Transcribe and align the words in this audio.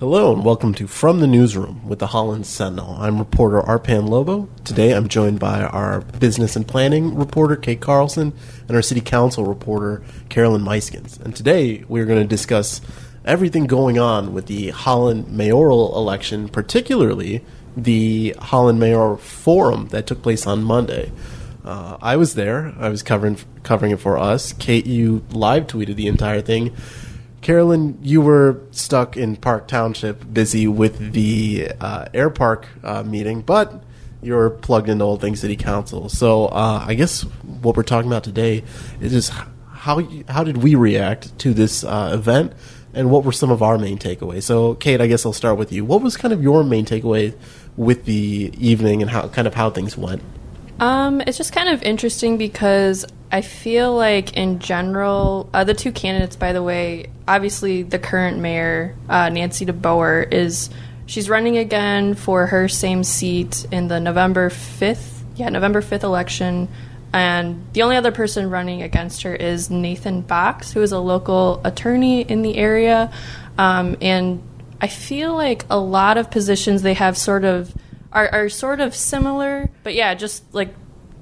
Hello 0.00 0.32
and 0.32 0.44
welcome 0.44 0.74
to 0.74 0.88
From 0.88 1.20
the 1.20 1.26
Newsroom 1.28 1.86
with 1.88 2.00
the 2.00 2.08
Holland 2.08 2.46
Sentinel. 2.46 2.96
I'm 2.98 3.16
reporter 3.16 3.62
Arpan 3.62 4.08
Lobo. 4.08 4.48
Today 4.64 4.90
I'm 4.90 5.06
joined 5.06 5.38
by 5.38 5.62
our 5.62 6.00
business 6.00 6.56
and 6.56 6.66
planning 6.66 7.14
reporter 7.14 7.54
Kate 7.54 7.80
Carlson 7.80 8.32
and 8.66 8.72
our 8.72 8.82
city 8.82 9.00
council 9.00 9.44
reporter 9.44 10.02
Carolyn 10.30 10.62
Muyskens. 10.62 11.20
And 11.20 11.36
today 11.36 11.84
we're 11.86 12.06
going 12.06 12.20
to 12.20 12.26
discuss 12.26 12.80
everything 13.24 13.68
going 13.68 13.96
on 13.96 14.34
with 14.34 14.46
the 14.46 14.70
Holland 14.70 15.28
mayoral 15.28 15.96
election, 15.96 16.48
particularly 16.48 17.44
the 17.76 18.34
Holland 18.40 18.80
Mayor 18.80 19.16
Forum 19.16 19.90
that 19.90 20.08
took 20.08 20.22
place 20.22 20.44
on 20.44 20.64
Monday. 20.64 21.12
Uh, 21.64 21.98
I 22.02 22.16
was 22.16 22.34
there. 22.34 22.74
I 22.80 22.88
was 22.88 23.04
covering 23.04 23.38
covering 23.62 23.92
it 23.92 24.00
for 24.00 24.18
us. 24.18 24.52
Kate, 24.54 24.86
you 24.86 25.24
live 25.30 25.68
tweeted 25.68 25.94
the 25.94 26.08
entire 26.08 26.40
thing. 26.40 26.74
Carolyn, 27.44 27.98
you 28.00 28.22
were 28.22 28.62
stuck 28.70 29.18
in 29.18 29.36
Park 29.36 29.68
Township, 29.68 30.32
busy 30.32 30.66
with 30.66 31.12
the 31.12 31.72
uh, 31.78 32.06
Air 32.14 32.30
Park 32.30 32.66
uh, 32.82 33.02
meeting, 33.02 33.42
but 33.42 33.84
you're 34.22 34.48
plugged 34.48 34.88
into 34.88 35.04
Old 35.04 35.20
Thing 35.20 35.36
City 35.36 35.54
Council. 35.54 36.08
So 36.08 36.46
uh, 36.46 36.82
I 36.88 36.94
guess 36.94 37.20
what 37.60 37.76
we're 37.76 37.82
talking 37.82 38.10
about 38.10 38.24
today 38.24 38.64
is 38.98 39.12
just 39.12 39.30
how 39.70 40.00
how 40.26 40.42
did 40.42 40.56
we 40.62 40.74
react 40.74 41.38
to 41.40 41.52
this 41.52 41.84
uh, 41.84 42.12
event, 42.14 42.54
and 42.94 43.10
what 43.10 43.24
were 43.24 43.32
some 43.32 43.50
of 43.50 43.62
our 43.62 43.76
main 43.76 43.98
takeaways. 43.98 44.44
So, 44.44 44.74
Kate, 44.76 45.02
I 45.02 45.06
guess 45.06 45.26
I'll 45.26 45.34
start 45.34 45.58
with 45.58 45.70
you. 45.70 45.84
What 45.84 46.00
was 46.00 46.16
kind 46.16 46.32
of 46.32 46.42
your 46.42 46.64
main 46.64 46.86
takeaway 46.86 47.34
with 47.76 48.06
the 48.06 48.54
evening, 48.58 49.02
and 49.02 49.10
how 49.10 49.28
kind 49.28 49.46
of 49.46 49.52
how 49.52 49.68
things 49.68 49.98
went? 49.98 50.22
Um, 50.80 51.20
it's 51.20 51.36
just 51.36 51.52
kind 51.52 51.68
of 51.68 51.82
interesting 51.82 52.38
because 52.38 53.04
I 53.34 53.40
feel 53.40 53.92
like, 53.92 54.36
in 54.36 54.60
general, 54.60 55.50
uh, 55.52 55.64
the 55.64 55.74
two 55.74 55.90
candidates, 55.90 56.36
by 56.36 56.52
the 56.52 56.62
way, 56.62 57.10
obviously 57.26 57.82
the 57.82 57.98
current 57.98 58.38
mayor, 58.38 58.94
uh, 59.08 59.28
Nancy 59.28 59.66
DeBoer, 59.66 60.32
is 60.32 60.70
she's 61.06 61.28
running 61.28 61.58
again 61.58 62.14
for 62.14 62.46
her 62.46 62.68
same 62.68 63.02
seat 63.02 63.66
in 63.72 63.88
the 63.88 63.98
November 63.98 64.50
fifth, 64.50 65.24
yeah, 65.34 65.48
November 65.48 65.80
fifth 65.80 66.04
election. 66.04 66.68
And 67.12 67.66
the 67.72 67.82
only 67.82 67.96
other 67.96 68.12
person 68.12 68.50
running 68.50 68.82
against 68.82 69.22
her 69.22 69.34
is 69.34 69.68
Nathan 69.68 70.20
Box, 70.20 70.70
who 70.70 70.82
is 70.82 70.92
a 70.92 71.00
local 71.00 71.60
attorney 71.64 72.20
in 72.20 72.42
the 72.42 72.56
area. 72.56 73.12
Um, 73.58 73.96
and 74.00 74.44
I 74.80 74.86
feel 74.86 75.34
like 75.34 75.64
a 75.70 75.78
lot 75.78 76.18
of 76.18 76.30
positions 76.30 76.82
they 76.82 76.94
have 76.94 77.18
sort 77.18 77.44
of 77.44 77.74
are, 78.12 78.28
are 78.28 78.48
sort 78.48 78.78
of 78.78 78.94
similar, 78.94 79.70
but 79.82 79.94
yeah, 79.94 80.14
just 80.14 80.54
like 80.54 80.72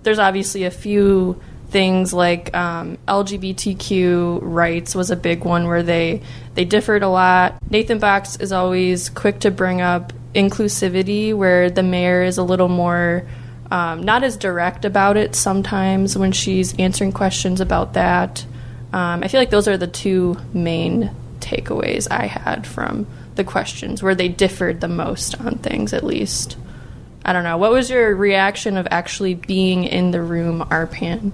there's 0.03 0.19
obviously 0.19 0.65
a 0.65 0.71
few 0.71 1.41
things 1.73 2.13
like 2.13 2.55
um, 2.55 2.99
LGBTQ 3.09 4.41
rights 4.43 4.95
was 4.95 5.11
a 5.11 5.17
big 5.17 5.45
one 5.45 5.67
where 5.67 5.83
they 5.83 6.23
they 6.55 6.65
differed 6.65 7.03
a 7.03 7.09
lot. 7.09 7.55
Nathan 7.71 7.99
Box 7.99 8.37
is 8.37 8.53
always 8.53 9.09
quick 9.09 9.41
to 9.41 9.51
bring 9.51 9.81
up 9.81 10.13
inclusivity, 10.35 11.35
where 11.35 11.71
the 11.71 11.83
mayor 11.83 12.23
is 12.23 12.39
a 12.39 12.43
little 12.43 12.69
more 12.69 13.27
um, 13.71 14.03
not 14.03 14.23
as 14.23 14.37
direct 14.37 14.85
about 14.85 15.17
it 15.17 15.35
sometimes 15.35 16.17
when 16.17 16.31
she's 16.31 16.79
answering 16.79 17.11
questions 17.11 17.61
about 17.61 17.95
that. 17.95 18.45
Um, 18.93 19.25
I 19.25 19.29
feel 19.29 19.41
like 19.41 19.51
those 19.51 19.67
are 19.67 19.79
the 19.79 19.87
two 19.87 20.37
main 20.53 21.11
takeaways 21.41 22.07
I 22.11 22.27
had 22.27 22.67
from 22.67 23.07
the 23.35 23.45
questions 23.45 24.03
where 24.03 24.15
they 24.15 24.29
differed 24.29 24.83
the 24.83 24.89
most 24.89 25.41
on 25.41 25.57
things, 25.57 25.95
at 25.95 26.05
least. 26.05 26.59
I 27.25 27.33
don't 27.33 27.45
know. 27.45 27.57
What 27.57 27.73
was 27.73 27.89
your 27.89 28.15
reaction 28.15 28.77
of 28.77 28.87
actually 28.91 29.35
being 29.35 29.85
in 29.85 30.11
the 30.11 30.21
room, 30.21 30.61
Arpan? 30.71 31.33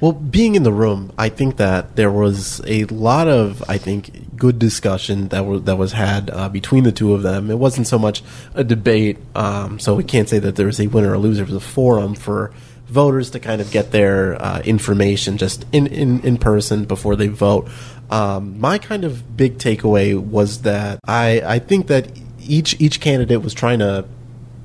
Well, 0.00 0.12
being 0.12 0.54
in 0.54 0.62
the 0.62 0.72
room, 0.72 1.12
I 1.18 1.28
think 1.28 1.56
that 1.56 1.96
there 1.96 2.10
was 2.10 2.60
a 2.64 2.84
lot 2.84 3.26
of, 3.26 3.68
I 3.68 3.78
think, 3.78 4.36
good 4.36 4.58
discussion 4.58 5.28
that 5.28 5.44
was 5.44 5.64
that 5.64 5.76
was 5.76 5.92
had 5.92 6.30
uh, 6.30 6.48
between 6.48 6.84
the 6.84 6.92
two 6.92 7.14
of 7.14 7.22
them. 7.22 7.50
It 7.50 7.58
wasn't 7.58 7.88
so 7.88 7.98
much 7.98 8.22
a 8.54 8.62
debate, 8.62 9.18
um, 9.34 9.80
so 9.80 9.96
we 9.96 10.04
can't 10.04 10.28
say 10.28 10.38
that 10.38 10.54
there 10.54 10.66
was 10.66 10.78
a 10.78 10.86
winner 10.86 11.12
or 11.12 11.18
loser. 11.18 11.42
It 11.42 11.46
was 11.46 11.56
a 11.56 11.60
forum 11.60 12.14
for 12.14 12.52
voters 12.86 13.30
to 13.30 13.40
kind 13.40 13.60
of 13.60 13.70
get 13.70 13.90
their 13.90 14.40
uh, 14.40 14.60
information 14.60 15.36
just 15.36 15.66
in, 15.72 15.86
in, 15.88 16.20
in 16.20 16.38
person 16.38 16.84
before 16.84 17.16
they 17.16 17.28
vote. 17.28 17.68
Um, 18.10 18.58
my 18.58 18.78
kind 18.78 19.04
of 19.04 19.36
big 19.36 19.58
takeaway 19.58 20.18
was 20.18 20.62
that 20.62 21.00
I, 21.06 21.42
I 21.44 21.58
think 21.58 21.88
that 21.88 22.08
each 22.40 22.80
each 22.80 23.00
candidate 23.00 23.42
was 23.42 23.52
trying 23.52 23.80
to 23.80 24.06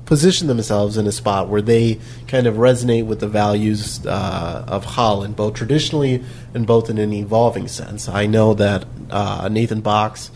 position 0.04 0.48
themselves 0.48 0.96
in 0.96 1.06
a 1.06 1.12
spot 1.12 1.48
where 1.48 1.62
they 1.62 1.98
kind 2.28 2.46
of 2.46 2.56
resonate 2.56 3.06
with 3.06 3.20
the 3.20 3.28
values 3.28 4.04
uh, 4.06 4.64
of 4.68 4.84
Holland, 4.84 5.36
both 5.36 5.54
traditionally 5.54 6.22
and 6.52 6.66
both 6.66 6.90
in 6.90 6.98
an 6.98 7.12
evolving 7.12 7.68
sense. 7.68 8.08
I 8.08 8.26
know 8.26 8.54
that 8.54 8.86
uh, 9.10 9.48
Nathan 9.50 9.80
Box, 9.80 10.30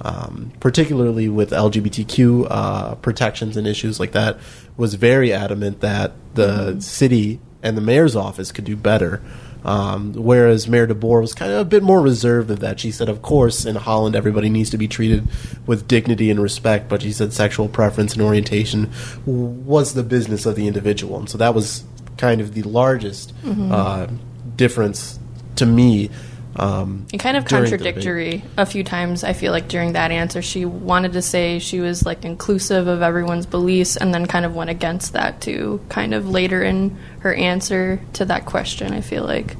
um, 0.00 0.52
particularly 0.60 1.28
with 1.28 1.50
LGBTQ 1.50 2.46
uh, 2.50 2.94
protections 2.96 3.56
and 3.56 3.66
issues 3.66 3.98
like 3.98 4.12
that, 4.12 4.38
was 4.76 4.94
very 4.94 5.32
adamant 5.32 5.80
that 5.80 6.12
the 6.34 6.70
mm-hmm. 6.70 6.78
city 6.80 7.40
and 7.62 7.76
the 7.76 7.80
mayor's 7.80 8.14
office 8.14 8.52
could 8.52 8.64
do 8.64 8.76
better. 8.76 9.22
Um, 9.64 10.12
whereas 10.12 10.68
Mayor 10.68 10.86
DeBoer 10.86 11.22
was 11.22 11.32
kind 11.32 11.50
of 11.50 11.58
a 11.58 11.64
bit 11.64 11.82
more 11.82 12.00
reserved 12.00 12.50
of 12.50 12.60
that. 12.60 12.78
She 12.80 12.90
said, 12.90 13.08
of 13.08 13.22
course, 13.22 13.64
in 13.64 13.76
Holland, 13.76 14.14
everybody 14.14 14.50
needs 14.50 14.70
to 14.70 14.78
be 14.78 14.86
treated 14.88 15.26
with 15.66 15.88
dignity 15.88 16.30
and 16.30 16.40
respect, 16.40 16.88
but 16.88 17.02
she 17.02 17.12
said 17.12 17.32
sexual 17.32 17.68
preference 17.68 18.12
and 18.12 18.22
orientation 18.22 18.92
was 19.24 19.94
the 19.94 20.02
business 20.02 20.44
of 20.44 20.54
the 20.54 20.66
individual. 20.66 21.18
And 21.18 21.30
so 21.30 21.38
that 21.38 21.54
was 21.54 21.84
kind 22.18 22.40
of 22.40 22.54
the 22.54 22.62
largest 22.62 23.34
mm-hmm. 23.42 23.72
uh, 23.72 24.08
difference 24.56 25.18
to 25.56 25.66
me. 25.66 26.10
Um, 26.56 27.06
and 27.12 27.20
kind 27.20 27.36
of 27.36 27.44
contradictory 27.46 28.44
a 28.56 28.64
few 28.64 28.84
times, 28.84 29.24
I 29.24 29.32
feel 29.32 29.50
like, 29.50 29.68
during 29.68 29.94
that 29.94 30.12
answer. 30.12 30.40
She 30.40 30.64
wanted 30.64 31.14
to 31.14 31.22
say 31.22 31.58
she 31.58 31.80
was 31.80 32.06
like 32.06 32.24
inclusive 32.24 32.86
of 32.86 33.02
everyone's 33.02 33.46
beliefs 33.46 33.96
and 33.96 34.14
then 34.14 34.26
kind 34.26 34.44
of 34.44 34.54
went 34.54 34.70
against 34.70 35.14
that 35.14 35.40
too, 35.40 35.80
kind 35.88 36.14
of 36.14 36.28
later 36.28 36.62
in 36.62 36.96
her 37.20 37.34
answer 37.34 38.00
to 38.14 38.24
that 38.26 38.46
question, 38.46 38.92
I 38.92 39.00
feel 39.00 39.24
like. 39.24 39.56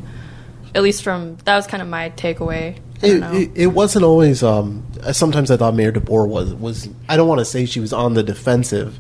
At 0.75 0.83
least 0.83 1.03
from 1.03 1.37
that 1.45 1.57
was 1.57 1.67
kind 1.67 1.83
of 1.83 1.89
my 1.89 2.11
takeaway. 2.11 2.79
It, 3.03 3.23
it, 3.35 3.51
it, 3.55 3.67
wasn't 3.67 4.05
always. 4.05 4.43
Um, 4.43 4.87
sometimes 5.13 5.51
I 5.51 5.57
thought 5.57 5.75
Mayor 5.75 5.93
DeBoer 5.93 6.29
was 6.29 6.55
was. 6.55 6.89
I 7.09 7.17
don't 7.17 7.29
want 7.29 7.41
to 7.41 7.45
say 7.45 7.67
she 7.67 7.81
was 7.81 7.93
on 7.93 8.15
the 8.15 8.23
defensive, 8.23 8.99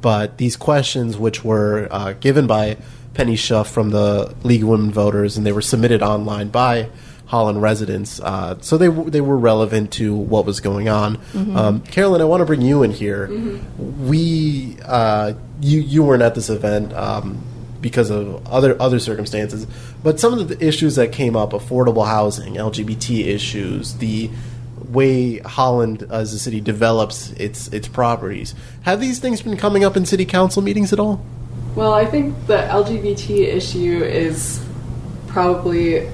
but 0.00 0.38
these 0.38 0.56
questions, 0.56 1.18
which 1.18 1.44
were 1.44 1.86
uh, 1.90 2.14
given 2.14 2.46
by 2.46 2.78
Penny 3.14 3.34
Schuff 3.34 3.66
from 3.66 3.90
the 3.90 4.34
League 4.42 4.62
of 4.62 4.68
Women 4.68 4.90
Voters, 4.90 5.36
and 5.36 5.44
they 5.44 5.52
were 5.52 5.62
submitted 5.62 6.02
online 6.02 6.48
by 6.48 6.88
Holland 7.32 7.62
residents, 7.62 8.20
uh, 8.20 8.60
so 8.60 8.76
they 8.76 8.88
they 8.88 9.22
were 9.22 9.38
relevant 9.38 9.90
to 9.92 10.14
what 10.14 10.44
was 10.44 10.60
going 10.60 10.90
on. 10.90 11.16
Mm-hmm. 11.16 11.56
Um, 11.56 11.80
Carolyn, 11.80 12.20
I 12.20 12.26
want 12.26 12.42
to 12.42 12.44
bring 12.44 12.60
you 12.60 12.82
in 12.82 12.90
here. 12.90 13.26
Mm-hmm. 13.26 14.06
We 14.06 14.76
uh, 14.84 15.32
you 15.62 15.80
you 15.80 16.02
weren't 16.02 16.22
at 16.22 16.34
this 16.34 16.50
event. 16.50 16.92
Um, 16.92 17.42
because 17.80 18.10
of 18.10 18.46
other 18.46 18.80
other 18.80 19.00
circumstances. 19.00 19.66
But 20.04 20.20
some 20.20 20.34
of 20.34 20.46
the 20.46 20.64
issues 20.64 20.94
that 20.94 21.10
came 21.10 21.34
up, 21.34 21.50
affordable 21.50 22.06
housing, 22.06 22.54
LGBT 22.54 23.26
issues, 23.26 23.94
the 23.94 24.30
way 24.88 25.38
Holland 25.38 26.06
as 26.08 26.32
a 26.32 26.38
city 26.38 26.60
develops 26.60 27.32
its 27.32 27.66
its 27.68 27.88
properties. 27.88 28.54
Have 28.82 29.00
these 29.00 29.18
things 29.18 29.42
been 29.42 29.56
coming 29.56 29.84
up 29.84 29.96
in 29.96 30.06
city 30.06 30.26
council 30.26 30.62
meetings 30.62 30.92
at 30.92 31.00
all? 31.00 31.24
Well, 31.74 31.92
I 31.92 32.04
think 32.04 32.46
the 32.46 32.58
LGBT 32.58 33.48
issue 33.48 34.04
is 34.04 34.64
probably 35.26 36.08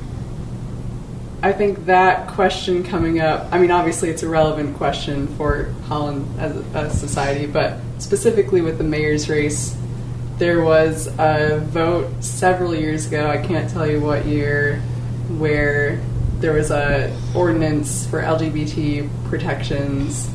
I 1.41 1.53
think 1.53 1.87
that 1.87 2.29
question 2.29 2.83
coming 2.83 3.21
up, 3.21 3.47
I 3.53 3.59
mean, 3.59 3.71
obviously 3.71 4.11
it's 4.11 4.25
a 4.25 4.29
relevant 4.29 4.77
question 4.77 5.29
for 5.37 5.73
Holland 5.87 6.27
as 6.41 6.57
a 6.75 6.91
society, 6.91 7.47
but 7.47 7.79
specifically 7.99 8.61
with 8.61 8.79
the 8.79 8.85
mayor's 8.85 9.29
race, 9.29 9.77
there 10.39 10.65
was 10.65 11.07
a 11.19 11.61
vote 11.65 12.25
several 12.25 12.75
years 12.75 13.07
ago. 13.07 13.29
I 13.29 13.39
can't 13.39 13.71
tell 13.71 13.89
you 13.89 14.01
what 14.01 14.27
year, 14.27 14.81
where 15.37 16.01
there 16.41 16.53
was 16.53 16.71
a 16.71 17.17
ordinance 17.35 18.07
for 18.07 18.21
LGBT 18.21 19.09
protections 19.29 20.31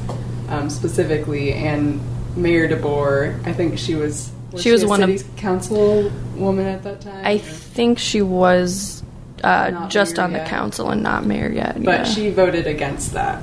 um, 0.49 0.69
specifically, 0.69 1.53
and 1.53 2.01
Mayor 2.37 2.67
DeBoer. 2.67 3.45
I 3.45 3.53
think 3.53 3.77
she 3.77 3.95
was. 3.95 4.31
was 4.51 4.61
she, 4.61 4.69
she 4.69 4.71
was 4.71 4.85
one 4.85 4.99
city 5.01 5.15
of 5.15 5.35
council 5.35 6.11
woman 6.35 6.65
at 6.65 6.83
that 6.83 7.01
time. 7.01 7.25
I 7.25 7.35
or? 7.35 7.39
think 7.39 7.99
she 7.99 8.21
was 8.21 9.02
uh, 9.43 9.89
just 9.89 10.19
on 10.19 10.31
yet. 10.31 10.43
the 10.43 10.49
council 10.49 10.89
and 10.89 11.03
not 11.03 11.25
mayor 11.25 11.51
yet. 11.51 11.75
But 11.75 11.99
yeah. 11.99 12.03
she 12.03 12.29
voted 12.29 12.67
against 12.67 13.13
that, 13.13 13.41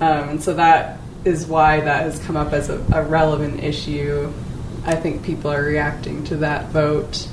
um, 0.00 0.28
and 0.30 0.42
so 0.42 0.54
that 0.54 0.98
is 1.24 1.46
why 1.46 1.80
that 1.80 2.02
has 2.02 2.18
come 2.20 2.36
up 2.36 2.52
as 2.52 2.70
a, 2.70 2.78
a 2.92 3.02
relevant 3.02 3.62
issue 3.62 4.32
I 4.88 4.94
think 4.94 5.22
people 5.22 5.52
are 5.52 5.62
reacting 5.62 6.24
to 6.24 6.36
that 6.36 6.70
vote. 6.70 7.28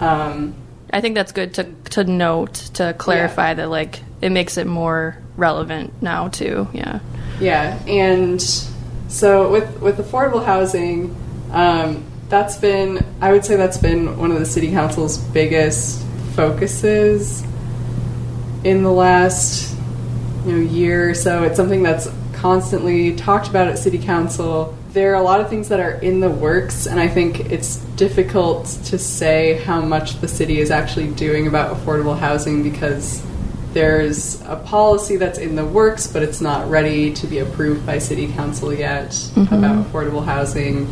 Um, 0.00 0.56
I 0.92 1.00
think 1.00 1.14
that's 1.14 1.30
good 1.30 1.54
to 1.54 1.72
to 1.90 2.04
note 2.04 2.54
to 2.74 2.94
clarify 2.98 3.50
yeah. 3.50 3.54
that 3.54 3.70
like 3.70 4.00
it 4.20 4.30
makes 4.30 4.56
it 4.56 4.66
more 4.66 5.16
relevant 5.36 6.02
now 6.02 6.28
too. 6.28 6.68
Yeah. 6.72 6.98
Yeah, 7.40 7.80
and 7.86 8.40
so 9.08 9.50
with 9.50 9.80
with 9.80 9.98
affordable 9.98 10.44
housing, 10.44 11.14
um, 11.52 12.04
that's 12.28 12.56
been 12.56 13.04
I 13.20 13.30
would 13.30 13.44
say 13.44 13.54
that's 13.54 13.78
been 13.78 14.18
one 14.18 14.32
of 14.32 14.38
the 14.40 14.46
city 14.46 14.70
council's 14.70 15.18
biggest 15.18 16.04
focuses 16.34 17.42
in 18.64 18.82
the 18.82 18.90
last 18.90 19.76
you 20.44 20.52
know 20.52 20.60
year 20.60 21.10
or 21.10 21.14
so. 21.14 21.44
It's 21.44 21.56
something 21.56 21.82
that's 21.82 22.08
constantly 22.32 23.14
talked 23.16 23.48
about 23.48 23.68
at 23.68 23.78
City 23.78 23.98
Council. 23.98 24.76
There 24.92 25.12
are 25.12 25.16
a 25.16 25.22
lot 25.22 25.40
of 25.40 25.48
things 25.48 25.68
that 25.70 25.80
are 25.80 25.92
in 25.92 26.20
the 26.20 26.30
works, 26.30 26.86
and 26.86 27.00
I 27.00 27.08
think 27.08 27.50
it's 27.50 27.76
difficult 27.96 28.66
to 28.84 28.98
say 28.98 29.62
how 29.64 29.80
much 29.80 30.20
the 30.20 30.28
city 30.28 30.60
is 30.60 30.70
actually 30.70 31.08
doing 31.12 31.46
about 31.46 31.76
affordable 31.76 32.18
housing 32.18 32.62
because 32.62 33.24
there's 33.72 34.40
a 34.42 34.56
policy 34.56 35.16
that's 35.16 35.38
in 35.38 35.56
the 35.56 35.64
works, 35.64 36.06
but 36.06 36.22
it's 36.22 36.40
not 36.40 36.70
ready 36.70 37.12
to 37.14 37.26
be 37.26 37.40
approved 37.40 37.84
by 37.84 37.98
City 37.98 38.28
Council 38.32 38.72
yet 38.72 39.12
about 39.36 39.84
affordable 39.84 40.24
housing. 40.24 40.86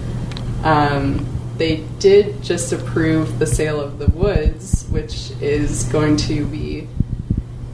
Um, 0.64 1.31
they 1.62 1.76
did 2.00 2.42
just 2.42 2.72
approve 2.72 3.38
the 3.38 3.46
sale 3.46 3.80
of 3.80 4.00
the 4.00 4.08
woods, 4.08 4.84
which 4.90 5.30
is 5.40 5.84
going 5.84 6.16
to 6.16 6.44
be, 6.44 6.88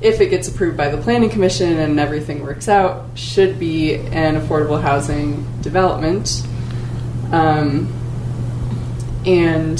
if 0.02 0.20
it 0.20 0.29
gets 0.29 0.46
approved 0.46 0.76
by 0.76 0.90
the 0.90 0.99
Planning 0.99 1.31
Commission 1.31 1.79
and 1.79 1.99
everything 1.99 2.43
works 2.43 2.69
out, 2.69 3.06
should 3.14 3.58
be 3.58 3.94
an 3.94 4.38
affordable 4.38 4.79
housing 4.79 5.43
development. 5.62 6.46
Um, 7.32 7.90
and 9.25 9.79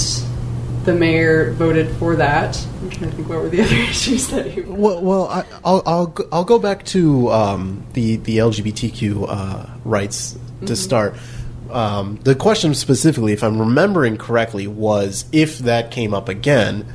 the 0.85 0.95
mayor 0.95 1.51
voted 1.51 1.95
for 1.97 2.15
that. 2.15 2.65
I'm 2.81 2.89
trying 2.89 3.11
to 3.11 3.15
think 3.15 3.29
what 3.29 3.43
were 3.43 3.49
the 3.49 3.61
other 3.63 3.75
issues 3.75 4.27
that 4.29 4.47
he. 4.47 4.61
Well, 4.61 5.03
well 5.03 5.27
I, 5.27 5.45
I'll, 5.63 5.83
I'll 5.85 6.07
go- 6.07 6.27
I'll 6.31 6.45
go 6.45 6.57
back 6.57 6.83
to 6.85 7.29
um, 7.31 7.85
the 7.93 8.15
the 8.15 8.39
LGBTQ 8.39 9.27
uh, 9.29 9.67
rights 9.85 10.35
to 10.65 10.75
start. 10.75 11.15
Um, 11.71 12.19
the 12.23 12.35
question 12.35 12.73
specifically, 12.73 13.33
if 13.33 13.43
I'm 13.43 13.59
remembering 13.59 14.17
correctly, 14.17 14.67
was 14.67 15.25
if 15.31 15.59
that 15.59 15.91
came 15.91 16.13
up 16.13 16.29
again, 16.29 16.85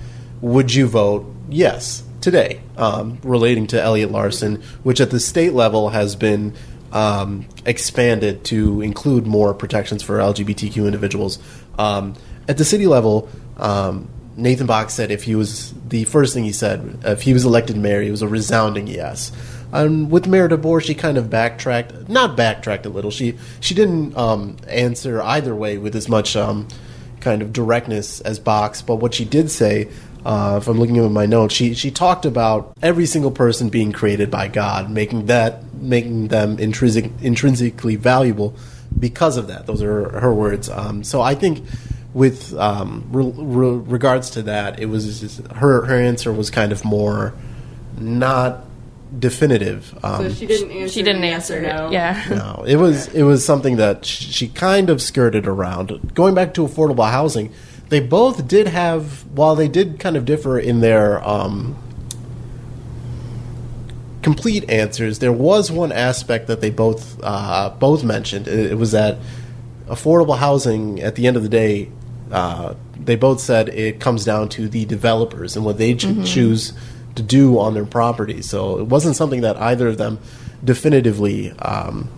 would 0.41 0.75
you 0.75 0.87
vote 0.87 1.33
yes 1.49 2.03
today? 2.21 2.61
Um, 2.77 3.19
relating 3.23 3.67
to 3.69 3.81
Elliott-Larsen, 3.81 4.63
which 4.83 5.01
at 5.01 5.11
the 5.11 5.21
state 5.21 5.53
level 5.53 5.91
has 5.91 6.17
been 6.17 6.55
um, 6.93 7.47
expanded 7.67 8.45
to 8.47 8.81
include 8.81 9.27
more 9.27 9.53
protections 9.55 10.03
for 10.03 10.19
LGBTQ 10.19 10.87
individuals. 10.87 11.39
Um, 11.79 12.15
at 12.49 12.57
the 12.57 12.65
city 12.65 12.87
level, 12.87 13.29
um, 13.57 14.09
Nathan 14.37 14.67
Box 14.67 14.95
said 14.95 15.11
if 15.11 15.25
he 15.25 15.35
was 15.35 15.73
the 15.89 16.05
first 16.05 16.35
thing 16.35 16.45
he 16.45 16.53
said, 16.53 17.01
if 17.05 17.23
he 17.23 17.33
was 17.33 17.45
elected 17.45 17.77
mayor, 17.77 18.03
it 18.03 18.11
was 18.11 18.23
a 18.23 18.29
resounding 18.29 18.87
yes. 18.87 19.33
Um, 19.75 20.09
with 20.09 20.29
Mayor 20.29 20.49
DeBoer, 20.49 20.83
she 20.83 20.95
kind 20.95 21.19
of 21.19 21.29
backtracked, 21.29 22.09
not 22.09 22.37
backtracked 22.37 22.87
a 22.87 22.89
little. 22.89 23.11
She 23.11 23.37
she 23.59 23.75
didn't 23.75 24.17
um, 24.17 24.57
answer 24.69 25.21
either 25.21 25.53
way 25.53 25.79
with 25.79 25.97
as 25.97 26.09
much 26.09 26.37
um, 26.37 26.69
kind 27.21 27.43
of 27.43 27.53
directness 27.53 28.21
as 28.21 28.39
Box. 28.39 28.83
But 28.83 28.97
what 28.97 29.15
she 29.15 29.25
did 29.25 29.51
say, 29.51 29.89
uh, 30.25 30.61
if 30.63 30.69
I'm 30.69 30.79
looking 30.79 30.99
at 30.99 31.11
my 31.11 31.27
notes, 31.27 31.55
she 31.55 31.75
she 31.75 31.91
talked 31.91 32.25
about 32.25 32.73
every 32.83 33.05
single 33.05 33.33
person 33.33 33.69
being 33.69 33.91
created 33.91 34.31
by 34.31 34.47
God, 34.47 34.91
making 34.91 35.27
that 35.27 35.65
making 35.75 36.29
them 36.29 36.59
intrinsic, 36.61 37.11
intrinsically 37.21 37.97
valuable 37.97 38.55
because 38.97 39.37
of 39.37 39.49
that. 39.49 39.67
Those 39.67 39.83
are 39.83 40.21
her 40.21 40.33
words. 40.33 40.69
Um, 40.69 41.03
so 41.03 41.21
I 41.21 41.35
think 41.35 41.65
with 42.13 42.55
um, 42.55 43.09
re- 43.11 43.33
re- 43.35 43.83
regards 43.87 44.31
to 44.31 44.43
that, 44.43 44.79
it 44.79 44.87
was 44.87 45.21
just, 45.21 45.45
her 45.49 45.85
her 45.85 45.99
answer 45.99 46.33
was 46.33 46.49
kind 46.49 46.71
of 46.71 46.85
more 46.85 47.35
not 47.99 48.65
definitive. 49.19 49.95
Um, 50.03 50.29
So 50.29 50.35
she 50.35 50.47
didn't 50.47 50.71
answer. 50.71 50.93
She 50.93 51.03
didn't 51.03 51.25
answer 51.25 51.59
it. 51.59 51.63
no. 51.63 51.91
Yeah. 51.91 52.25
no, 52.31 52.65
it 52.67 52.77
was 52.77 53.09
it 53.15 53.23
was 53.23 53.45
something 53.45 53.77
that 53.77 54.05
she 54.05 54.49
kind 54.49 54.91
of 54.91 55.01
skirted 55.03 55.47
around. 55.47 56.13
Going 56.15 56.35
back 56.35 56.55
to 56.55 56.63
affordable 56.67 57.09
housing, 57.11 57.53
they 57.91 58.01
both 58.01 58.49
did 58.49 58.67
have, 58.69 59.25
while 59.27 59.55
they 59.55 59.69
did 59.69 59.99
kind 60.01 60.17
of 60.17 60.25
differ 60.25 60.59
in 60.59 60.81
their 60.81 61.23
um, 61.27 61.77
complete 64.23 64.69
answers, 64.71 65.19
there 65.19 65.33
was 65.33 65.71
one 65.71 65.93
aspect 65.93 66.47
that 66.47 66.61
they 66.61 66.71
both 66.71 67.19
uh, 67.23 67.71
both 67.79 68.03
mentioned. 68.05 68.49
It, 68.49 68.73
it 68.73 68.75
was 68.79 68.93
that 68.93 69.19
affordable 69.87 70.39
housing, 70.39 71.01
at 71.03 71.15
the 71.15 71.27
end 71.27 71.37
of 71.37 71.43
the 71.43 71.49
day, 71.49 71.91
uh, 72.33 72.75
they 72.99 73.17
both 73.17 73.41
said 73.41 73.69
it 73.69 74.01
comes 74.01 74.25
down 74.25 74.49
to 74.51 74.67
the 74.69 74.87
developers 74.87 75.57
and 75.57 75.65
what 75.65 75.77
they 75.77 75.95
ch- 75.95 76.07
choose 76.25 76.73
to 77.15 77.23
do 77.23 77.59
on 77.59 77.75
their 77.75 77.85
property. 77.85 78.43
So 78.43 78.79
it 78.79 78.87
wasn't 78.87 79.17
something 79.17 79.43
that 79.43 79.57
either 79.57 79.89
of 79.89 79.99
them 79.99 80.19
definitively 80.63 81.51
um, 81.53 82.11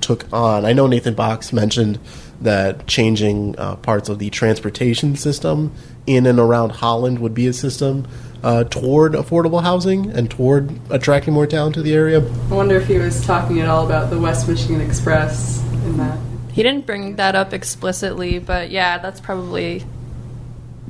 took 0.00 0.32
on. 0.32 0.64
I 0.64 0.72
know 0.72 0.86
Nathan 0.86 1.14
Box 1.14 1.52
mentioned 1.52 1.98
that 2.40 2.86
changing 2.86 3.58
uh, 3.58 3.76
parts 3.76 4.08
of 4.08 4.18
the 4.18 4.30
transportation 4.30 5.16
system 5.16 5.72
in 6.06 6.26
and 6.26 6.38
around 6.38 6.70
Holland 6.70 7.18
would 7.18 7.34
be 7.34 7.46
a 7.46 7.52
system 7.52 8.06
uh, 8.42 8.64
toward 8.64 9.14
affordable 9.14 9.62
housing 9.62 10.10
and 10.10 10.30
toward 10.30 10.78
attracting 10.90 11.34
more 11.34 11.46
talent 11.46 11.74
to 11.74 11.82
the 11.82 11.94
area. 11.94 12.18
I 12.18 12.54
wonder 12.54 12.76
if 12.76 12.86
he 12.86 12.98
was 12.98 13.24
talking 13.24 13.60
at 13.60 13.68
all 13.68 13.86
about 13.86 14.10
the 14.10 14.20
West 14.20 14.48
Michigan 14.48 14.80
Express 14.80 15.62
in 15.84 15.96
that. 15.96 16.18
He 16.52 16.62
didn't 16.62 16.86
bring 16.86 17.16
that 17.16 17.34
up 17.34 17.52
explicitly, 17.52 18.38
but 18.38 18.70
yeah, 18.70 18.98
that's 18.98 19.20
probably 19.20 19.84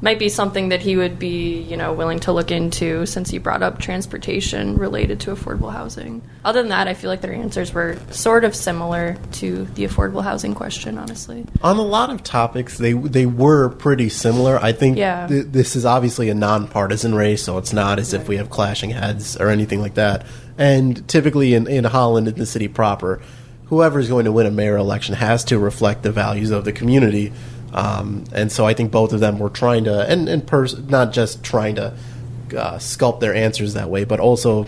might 0.02 0.18
be 0.18 0.28
something 0.28 0.68
that 0.68 0.80
he 0.80 0.96
would 0.96 1.18
be, 1.18 1.60
you 1.62 1.76
know, 1.76 1.92
willing 1.92 2.20
to 2.20 2.32
look 2.32 2.50
into 2.50 3.06
since 3.06 3.30
he 3.30 3.38
brought 3.38 3.62
up 3.62 3.78
transportation 3.78 4.76
related 4.76 5.20
to 5.20 5.34
affordable 5.34 5.72
housing. 5.72 6.22
Other 6.44 6.60
than 6.62 6.68
that, 6.68 6.86
I 6.86 6.94
feel 6.94 7.08
like 7.10 7.22
their 7.22 7.32
answers 7.32 7.72
were 7.72 7.96
sort 8.10 8.44
of 8.44 8.54
similar 8.54 9.16
to 9.32 9.64
the 9.74 9.84
affordable 9.84 10.22
housing 10.22 10.54
question, 10.54 10.98
honestly. 10.98 11.46
On 11.62 11.76
a 11.78 11.82
lot 11.82 12.10
of 12.10 12.22
topics, 12.22 12.78
they 12.78 12.92
they 12.92 13.26
were 13.26 13.70
pretty 13.70 14.08
similar. 14.08 14.58
I 14.58 14.72
think 14.72 14.98
Yeah. 14.98 15.26
th- 15.26 15.46
this 15.50 15.74
is 15.76 15.86
obviously 15.86 16.28
a 16.28 16.34
nonpartisan 16.34 17.14
race, 17.14 17.42
so 17.42 17.56
it's 17.58 17.72
not 17.72 17.98
as 17.98 18.12
if 18.12 18.28
we 18.28 18.36
have 18.36 18.50
clashing 18.50 18.90
heads 18.90 19.36
or 19.38 19.48
anything 19.48 19.80
like 19.80 19.94
that. 19.94 20.26
And 20.58 21.06
typically 21.08 21.54
in, 21.54 21.66
in 21.66 21.84
Holland, 21.84 22.28
in 22.28 22.34
the 22.34 22.46
city 22.46 22.68
proper, 22.68 23.20
whoever 23.66 23.98
is 23.98 24.08
going 24.08 24.26
to 24.26 24.32
win 24.32 24.46
a 24.46 24.50
mayor 24.50 24.76
election 24.76 25.14
has 25.14 25.42
to 25.44 25.58
reflect 25.58 26.02
the 26.02 26.12
values 26.12 26.50
of 26.50 26.64
the 26.64 26.72
community. 26.72 27.32
Um, 27.72 28.24
and 28.32 28.50
so 28.50 28.64
I 28.66 28.74
think 28.74 28.90
both 28.90 29.12
of 29.12 29.20
them 29.20 29.38
were 29.38 29.50
trying 29.50 29.84
to, 29.84 30.08
and, 30.10 30.28
and 30.28 30.46
pers- 30.46 30.78
not 30.88 31.12
just 31.12 31.42
trying 31.44 31.74
to 31.76 31.94
uh, 32.56 32.76
sculpt 32.78 33.20
their 33.20 33.34
answers 33.34 33.74
that 33.74 33.90
way, 33.90 34.04
but 34.04 34.20
also 34.20 34.66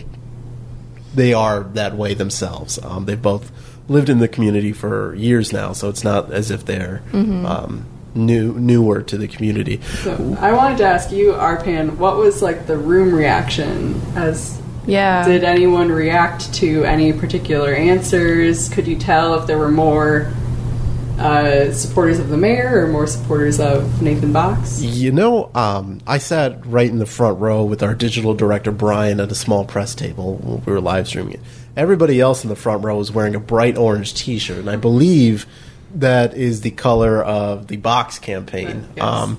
they 1.15 1.33
are 1.33 1.63
that 1.75 1.97
way 1.97 2.15
themselves. 2.15 2.79
Um, 2.85 3.05
they've 3.07 3.21
both 3.21 3.51
lived 3.89 4.09
in 4.11 4.19
the 4.19 4.29
community 4.29 4.73
for 4.73 5.15
years 5.15 5.53
now, 5.53 5.73
so 5.73 5.89
it's 5.89 6.05
not 6.05 6.31
as 6.33 6.51
if 6.51 6.65
they're 6.67 7.03
um, 7.15 7.87
new 8.15 8.53
newer 8.55 9.01
to 9.03 9.17
the 9.17 9.29
community. 9.29 9.81
So 10.03 10.37
I 10.41 10.53
wanted 10.53 10.79
to 10.79 10.85
ask 10.85 11.11
you, 11.11 11.33
Arpan, 11.33 11.97
what 11.97 12.17
was 12.17 12.43
like 12.43 12.67
the 12.67 12.77
room 12.77 13.15
reaction? 13.15 14.01
As 14.17 14.61
Yeah. 14.87 15.25
did 15.25 15.45
anyone 15.45 15.91
react 15.91 16.53
to 16.55 16.85
any 16.85 17.13
particular 17.13 17.73
answers? 17.73 18.69
Could 18.69 18.87
you 18.87 18.97
tell 18.99 19.35
if 19.41 19.47
there 19.47 19.59
were 19.59 19.71
more 19.71 20.31
uh, 21.19 21.73
supporters 21.73 22.19
of 22.19 22.29
the 22.29 22.37
mayor 22.37 22.85
or 22.85 22.89
more 22.89 23.07
supporters 23.07 23.61
of 23.61 24.03
Nathan 24.03 24.33
Box? 24.33 24.81
You 24.81 25.13
know, 25.13 25.51
um, 25.55 26.01
I 26.07 26.19
sat 26.19 26.65
right 26.67 26.89
in 26.89 26.99
the 26.99 27.07
front 27.07 27.41
row 27.41 27.65
with 27.65 27.83
our 27.83 27.95
digital 27.95 28.35
director 28.35 28.71
Brian 28.71 29.21
at 29.21 29.31
a 29.31 29.35
small 29.35 29.65
press 29.65 29.95
table 29.95 30.37
when 30.37 30.65
we 30.65 30.73
were 30.73 30.81
live 30.81 31.09
streaming 31.09 31.35
it. 31.35 31.41
Everybody 31.77 32.21
else 32.21 32.43
in 32.43 32.49
the 32.49 32.57
front 32.57 32.85
row 32.85 32.97
was 32.97 33.13
wearing 33.13 33.35
a 33.35 33.41
bright 33.41 33.77
orange 33.77 34.15
T-shirt, 34.15 34.59
and 34.59 34.71
I 34.71 34.77
believe 34.77 35.47
that 35.95 36.35
is 36.35 36.61
the 36.61 36.71
color 36.71 37.23
of 37.23 37.69
the 37.69 37.77
Box 37.77 38.19
campaign. 38.19 38.87
Yes, 38.97 39.05
um, 39.05 39.39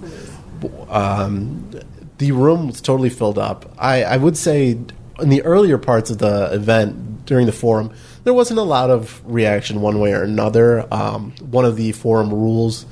um, 0.90 1.72
the 2.18 2.32
room 2.32 2.68
was 2.68 2.82
totally 2.82 3.10
filled 3.10 3.38
up. 3.38 3.74
I, 3.78 4.04
I 4.04 4.18
would 4.18 4.38
say 4.38 4.72
in 5.20 5.30
the 5.30 5.44
earlier 5.44 5.78
parts 5.78 6.10
of 6.10 6.18
the 6.18 6.54
event 6.54 7.26
during 7.26 7.46
the 7.46 7.52
forum, 7.52 7.94
there 8.30 8.36
wasn't 8.36 8.60
a 8.60 8.64
lot 8.64 8.92
of 8.92 9.24
reaction 9.26 9.82
one 9.82 10.00
way 10.00 10.14
or 10.14 10.22
another. 10.22 10.86
Um, 10.94 11.32
one 11.42 11.66
of 11.66 11.76
the 11.78 11.94
forum 11.94 12.32
rules 12.32 12.86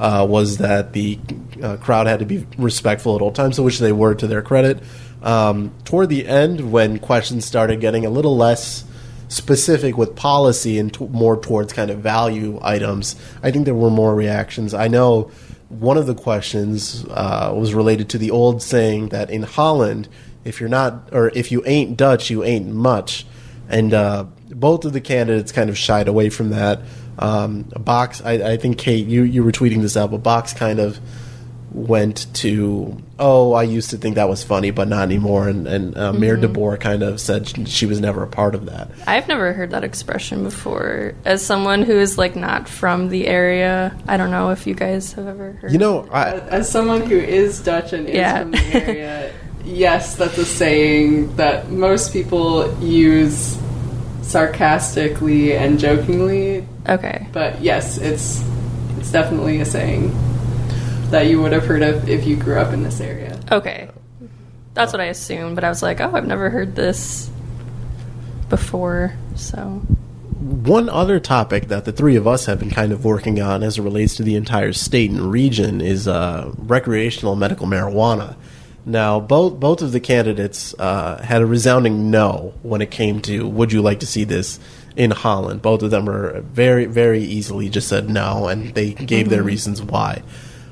uh, 0.00 0.26
was 0.28 0.58
that 0.58 0.94
the 0.94 1.16
uh, 1.62 1.76
crowd 1.76 2.08
had 2.08 2.18
to 2.18 2.26
be 2.26 2.44
respectful 2.58 3.14
at 3.14 3.22
all 3.22 3.30
times, 3.30 3.60
which 3.60 3.78
they 3.78 3.92
were 3.92 4.16
to 4.16 4.26
their 4.26 4.42
credit. 4.42 4.82
Um, 5.22 5.72
toward 5.84 6.08
the 6.08 6.26
end, 6.26 6.72
when 6.72 6.98
questions 6.98 7.44
started 7.44 7.80
getting 7.80 8.04
a 8.04 8.10
little 8.10 8.36
less 8.36 8.82
specific 9.28 9.96
with 9.96 10.16
policy 10.16 10.76
and 10.76 10.92
t- 10.92 11.06
more 11.06 11.36
towards 11.36 11.72
kind 11.72 11.92
of 11.92 12.00
value 12.00 12.58
items, 12.60 13.14
I 13.44 13.52
think 13.52 13.66
there 13.66 13.76
were 13.76 13.90
more 13.90 14.12
reactions. 14.16 14.74
I 14.74 14.88
know 14.88 15.30
one 15.68 15.98
of 15.98 16.06
the 16.08 16.16
questions 16.16 17.04
uh, 17.10 17.54
was 17.56 17.74
related 17.74 18.08
to 18.08 18.18
the 18.18 18.32
old 18.32 18.60
saying 18.60 19.10
that 19.10 19.30
in 19.30 19.44
Holland, 19.44 20.08
if 20.42 20.58
you're 20.58 20.68
not, 20.68 21.10
or 21.12 21.28
if 21.32 21.52
you 21.52 21.62
ain't 21.64 21.96
Dutch, 21.96 22.28
you 22.28 22.42
ain't 22.42 22.66
much. 22.74 23.24
And 23.68 23.94
uh, 23.94 24.24
both 24.50 24.84
of 24.84 24.92
the 24.92 25.00
candidates 25.00 25.52
kind 25.52 25.70
of 25.70 25.78
shied 25.78 26.08
away 26.08 26.30
from 26.30 26.50
that. 26.50 26.80
Um, 27.18 27.62
Box, 27.78 28.22
I, 28.24 28.52
I 28.52 28.56
think 28.56 28.78
Kate, 28.78 29.06
you, 29.06 29.22
you 29.22 29.42
were 29.44 29.52
tweeting 29.52 29.82
this 29.82 29.96
out, 29.96 30.10
but 30.10 30.22
Box 30.22 30.52
kind 30.54 30.78
of 30.78 30.98
went 31.72 32.26
to, 32.34 33.00
oh, 33.20 33.52
I 33.52 33.62
used 33.62 33.90
to 33.90 33.96
think 33.96 34.16
that 34.16 34.28
was 34.28 34.42
funny, 34.42 34.72
but 34.72 34.88
not 34.88 35.02
anymore. 35.02 35.48
And, 35.48 35.68
and 35.68 35.96
uh, 35.96 36.12
Mayor 36.12 36.36
DeBoer 36.36 36.80
kind 36.80 37.02
of 37.04 37.20
said 37.20 37.46
she, 37.46 37.64
she 37.66 37.86
was 37.86 38.00
never 38.00 38.24
a 38.24 38.26
part 38.26 38.56
of 38.56 38.66
that. 38.66 38.90
I've 39.06 39.28
never 39.28 39.52
heard 39.52 39.70
that 39.70 39.84
expression 39.84 40.42
before. 40.42 41.14
As 41.24 41.44
someone 41.46 41.82
who 41.82 41.92
is 41.92 42.18
like 42.18 42.34
not 42.34 42.68
from 42.68 43.08
the 43.08 43.28
area, 43.28 43.96
I 44.08 44.16
don't 44.16 44.32
know 44.32 44.50
if 44.50 44.66
you 44.66 44.74
guys 44.74 45.12
have 45.12 45.28
ever 45.28 45.52
heard. 45.52 45.70
You 45.70 45.78
know, 45.78 46.08
I, 46.10 46.30
As, 46.32 46.48
as 46.48 46.70
someone 46.70 47.02
who 47.02 47.16
is 47.18 47.60
Dutch 47.60 47.92
and 47.92 48.08
is 48.08 48.16
Yeah. 48.16 48.40
from 48.40 48.50
the 48.50 48.86
area, 48.86 49.32
yes, 49.64 50.16
that's 50.16 50.38
a 50.38 50.44
saying 50.44 51.36
that 51.36 51.70
most 51.70 52.12
people 52.12 52.76
use 52.82 53.56
sarcastically 54.30 55.56
and 55.56 55.78
jokingly, 55.78 56.64
Okay. 56.88 57.26
but 57.32 57.60
yes, 57.60 57.98
it's 57.98 58.42
it's 58.98 59.10
definitely 59.10 59.60
a 59.60 59.64
saying 59.64 60.12
that 61.10 61.26
you 61.26 61.42
would 61.42 61.52
have 61.52 61.66
heard 61.66 61.82
of 61.82 62.08
if 62.08 62.26
you 62.26 62.36
grew 62.36 62.56
up 62.58 62.72
in 62.72 62.82
this 62.82 63.00
area. 63.00 63.38
Okay. 63.50 63.88
That's 64.74 64.92
what 64.92 65.00
I 65.00 65.06
assumed, 65.06 65.56
but 65.56 65.64
I 65.64 65.68
was 65.68 65.82
like, 65.82 66.00
oh, 66.00 66.12
I've 66.14 66.26
never 66.26 66.48
heard 66.48 66.76
this 66.76 67.28
before, 68.48 69.14
so. 69.34 69.82
One 70.40 70.88
other 70.88 71.18
topic 71.20 71.68
that 71.68 71.84
the 71.84 71.92
three 71.92 72.16
of 72.16 72.26
us 72.26 72.46
have 72.46 72.60
been 72.60 72.70
kind 72.70 72.92
of 72.92 73.04
working 73.04 73.40
on 73.42 73.62
as 73.62 73.78
it 73.78 73.82
relates 73.82 74.14
to 74.16 74.22
the 74.22 74.36
entire 74.36 74.72
state 74.72 75.10
and 75.10 75.30
region 75.30 75.80
is 75.80 76.06
uh, 76.08 76.52
recreational 76.56 77.36
medical 77.36 77.66
marijuana. 77.66 78.36
Now, 78.86 79.20
both 79.20 79.60
both 79.60 79.82
of 79.82 79.92
the 79.92 80.00
candidates 80.00 80.74
uh, 80.78 81.22
had 81.22 81.42
a 81.42 81.46
resounding 81.46 82.10
no 82.10 82.54
when 82.62 82.80
it 82.80 82.90
came 82.90 83.20
to 83.22 83.46
would 83.46 83.72
you 83.72 83.82
like 83.82 84.00
to 84.00 84.06
see 84.06 84.24
this 84.24 84.58
in 84.96 85.10
Holland. 85.10 85.62
Both 85.62 85.82
of 85.82 85.90
them 85.90 86.06
were 86.06 86.40
very 86.42 86.86
very 86.86 87.22
easily 87.22 87.68
just 87.68 87.88
said 87.88 88.08
no, 88.08 88.48
and 88.48 88.74
they 88.74 88.92
gave 88.92 89.28
their 89.28 89.42
reasons 89.42 89.82
why. 89.82 90.22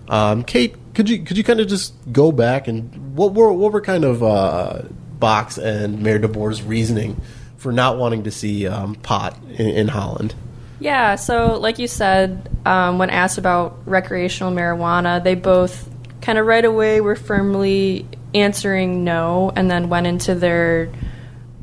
Um, 0.08 0.42
Kate, 0.42 0.74
could 0.94 1.10
you 1.10 1.22
could 1.22 1.36
you 1.36 1.44
kind 1.44 1.60
of 1.60 1.68
just 1.68 1.94
go 2.10 2.32
back 2.32 2.66
and 2.66 3.16
what 3.16 3.34
were 3.34 3.52
what 3.52 3.72
were 3.72 3.80
kind 3.80 4.04
of 4.04 4.22
uh, 4.22 4.82
Box 5.18 5.58
and 5.58 6.02
Mayor 6.02 6.18
DeBoer's 6.18 6.62
reasoning 6.62 7.20
for 7.56 7.72
not 7.72 7.98
wanting 7.98 8.24
to 8.24 8.30
see 8.30 8.66
um, 8.66 8.94
pot 8.94 9.36
in, 9.50 9.68
in 9.68 9.88
Holland? 9.88 10.34
Yeah, 10.80 11.16
so 11.16 11.58
like 11.58 11.78
you 11.78 11.88
said, 11.88 12.48
um, 12.64 12.98
when 12.98 13.10
asked 13.10 13.36
about 13.36 13.78
recreational 13.84 14.52
marijuana, 14.52 15.22
they 15.22 15.34
both 15.34 15.88
kind 16.20 16.38
of 16.38 16.46
right 16.46 16.64
away 16.64 17.00
were 17.00 17.16
firmly 17.16 18.06
answering 18.34 19.04
no, 19.04 19.52
and 19.54 19.70
then 19.70 19.88
went 19.88 20.06
into 20.06 20.34
their 20.34 20.90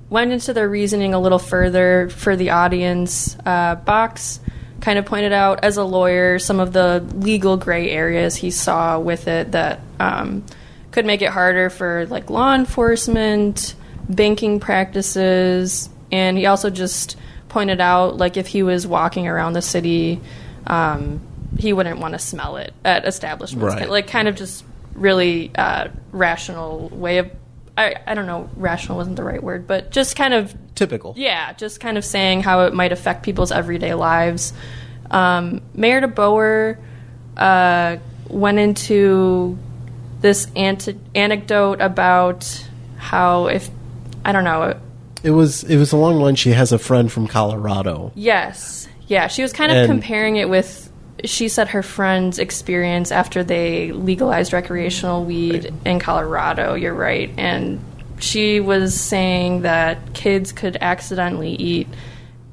went 0.10 0.32
into 0.32 0.54
their 0.54 0.70
reasoning 0.70 1.14
a 1.14 1.20
little 1.20 1.40
further 1.40 2.10
for 2.10 2.36
the 2.36 2.52
audience. 2.52 3.36
Uh, 3.46 3.76
Box 3.76 4.40
kind 4.82 5.00
of 5.00 5.06
pointed 5.06 5.34
out 5.34 5.64
as 5.64 5.78
a 5.78 5.84
lawyer 5.84 6.38
some 6.38 6.60
of 6.60 6.72
the 6.72 7.04
legal 7.16 7.58
gray 7.58 7.90
areas 7.90 8.36
he 8.36 8.52
saw 8.52 9.00
with 9.00 9.28
it 9.28 9.52
that 9.52 9.80
um, 10.00 10.44
could 10.92 11.06
make 11.06 11.22
it 11.22 11.30
harder 11.30 11.70
for 11.70 12.06
like 12.08 12.30
law 12.30 12.54
enforcement, 12.54 13.76
banking 14.08 14.60
practices, 14.60 15.90
and 16.12 16.38
he 16.38 16.46
also 16.46 16.70
just 16.70 17.18
pointed 17.50 17.82
out 17.82 18.18
like 18.18 18.38
if 18.38 18.48
he 18.48 18.64
was 18.64 18.86
walking 18.86 19.28
around 19.28 19.54
the 19.54 19.62
city, 19.62 20.22
um, 20.68 21.20
he 21.58 21.74
wouldn't 21.74 22.00
want 22.00 22.14
to 22.14 22.20
smell 22.20 22.58
it 22.58 22.74
at 22.84 23.06
establishments. 23.08 23.76
Right. 23.76 23.90
Like 23.90 24.08
kind 24.08 24.28
of 24.28 24.36
just 24.36 24.64
really 24.94 25.52
uh, 25.56 25.90
rational 26.12 26.90
way 26.90 27.18
of. 27.20 27.32
I, 27.78 27.96
I 28.08 28.14
don't 28.14 28.26
know, 28.26 28.50
rational 28.56 28.98
wasn't 28.98 29.18
the 29.18 29.24
right 29.26 29.44
word, 29.44 29.68
but 29.68 29.92
just 29.92 30.16
kind 30.16 30.34
of 30.34 30.56
Typical. 30.76 31.14
yeah, 31.18 31.52
just 31.54 31.82
kind 31.82 31.98
of 31.98 32.06
saying 32.06 32.42
how 32.42 32.62
it 32.68 32.74
might 32.74 32.94
affect 32.94 33.24
people's 33.24 33.52
everyday 33.52 33.94
lives. 33.94 34.54
Um, 35.12 35.62
Mayor 35.74 36.00
DeBoer 36.02 36.78
uh, 37.36 37.98
went 38.30 38.60
into 38.60 39.58
this 40.22 40.48
anecdote 40.56 41.82
about 41.82 42.68
how 42.98 43.48
if 43.48 43.70
I 44.24 44.32
don't 44.32 44.46
know, 44.46 44.80
It 45.22 45.32
was 45.32 45.64
it 45.66 45.78
was 45.78 45.92
along 45.92 46.16
the 46.16 46.22
line. 46.24 46.36
She 46.36 46.52
has 46.52 46.72
a 46.72 46.80
friend 46.80 47.12
from 47.12 47.28
Colorado. 47.28 48.12
yes, 48.16 48.88
yeah, 49.08 49.28
she 49.28 49.42
was 49.42 49.52
kind 49.54 49.72
of 49.72 49.78
And- 49.80 49.88
comparing 49.88 50.38
it 50.38 50.50
with. 50.50 50.85
She 51.25 51.50
said 51.50 51.70
her 51.70 51.84
friend's 51.84 52.39
experience 52.39 53.12
after 53.12 53.44
they 53.44 53.91
legalized 53.91 54.53
recreational 54.53 55.25
weed 55.25 55.74
in 55.86 56.00
Colorado. 56.00 56.75
You're 56.75 56.94
right, 56.94 57.32
and 57.38 57.84
she 58.20 58.60
was 58.60 59.00
saying 59.00 59.63
that 59.63 60.13
kids 60.13 60.51
could 60.51 60.77
accidentally 60.79 61.55
eat 61.55 61.88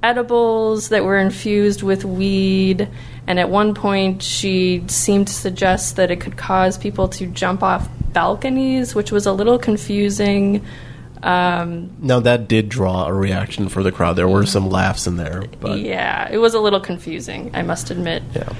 edibles 0.03 0.89
that 0.89 1.05
were 1.05 1.19
infused 1.19 1.83
with 1.83 2.05
weed. 2.05 2.89
And 3.27 3.39
at 3.39 3.49
one 3.49 3.75
point, 3.75 4.23
she 4.23 4.83
seemed 4.89 5.29
to 5.29 5.33
suggest 5.33 5.97
that 5.97 6.11
it 6.11 6.21
could 6.21 6.37
cause 6.37 6.77
people 6.77 7.09
to 7.11 7.27
jump 7.27 7.63
off 7.63 7.89
balconies, 8.13 8.95
which 8.95 9.13
was 9.13 9.27
a 9.27 9.33
little 9.33 9.59
confusing. 9.59 10.65
Um, 11.23 11.91
Now 12.01 12.21
that 12.21 12.49
did 12.49 12.69
draw 12.69 13.07
a 13.07 13.13
reaction 13.13 13.69
for 13.69 13.83
the 13.83 13.93
crowd. 13.93 14.17
There 14.17 14.29
were 14.29 14.45
some 14.47 14.69
laughs 14.69 15.07
in 15.07 15.17
there, 15.17 15.45
but 15.61 15.79
yeah, 15.79 16.29
it 16.31 16.39
was 16.39 16.55
a 16.55 16.61
little 16.61 16.81
confusing, 16.81 17.51
I 17.55 17.63
must 17.63 17.91
admit. 17.91 18.23
yeah. 18.35 18.53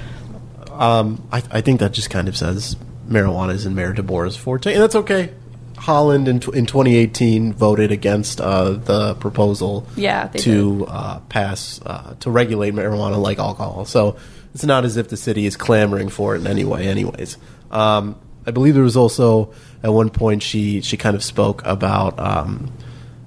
Um, 0.71 1.27
I, 1.31 1.43
I 1.51 1.61
think 1.61 1.81
that 1.81 1.91
just 1.91 2.09
kind 2.09 2.27
of 2.27 2.35
says 2.35 2.75
marijuana 3.07 3.53
is 3.53 3.65
in 3.65 3.75
Mayor 3.75 3.93
DeBoer's 3.93 4.35
forte, 4.35 4.73
and 4.73 4.81
that's 4.81 4.95
okay. 4.95 5.31
Holland 5.77 6.27
in, 6.27 6.35
in 6.53 6.65
2018 6.65 7.53
voted 7.53 7.91
against 7.91 8.39
uh, 8.39 8.71
the 8.71 9.15
proposal 9.15 9.85
Yeah, 9.97 10.27
to 10.27 10.85
uh, 10.87 11.19
pass 11.29 11.81
uh, 11.85 12.15
to 12.21 12.31
regulate 12.31 12.73
marijuana 12.73 13.21
like 13.21 13.37
alcohol. 13.39 13.85
So 13.85 14.15
it's 14.53 14.63
not 14.63 14.85
as 14.85 14.95
if 14.97 15.09
the 15.09 15.17
city 15.17 15.45
is 15.45 15.57
clamoring 15.57 16.09
for 16.09 16.35
it 16.35 16.39
in 16.41 16.47
any 16.47 16.63
way. 16.63 16.87
Anyways, 16.87 17.37
um, 17.69 18.15
I 18.45 18.51
believe 18.51 18.73
there 18.73 18.83
was 18.83 18.97
also 18.97 19.53
at 19.81 19.93
one 19.93 20.09
point 20.09 20.43
she 20.43 20.81
she 20.81 20.97
kind 20.97 21.15
of 21.15 21.23
spoke 21.23 21.61
about 21.65 22.19
um, 22.19 22.71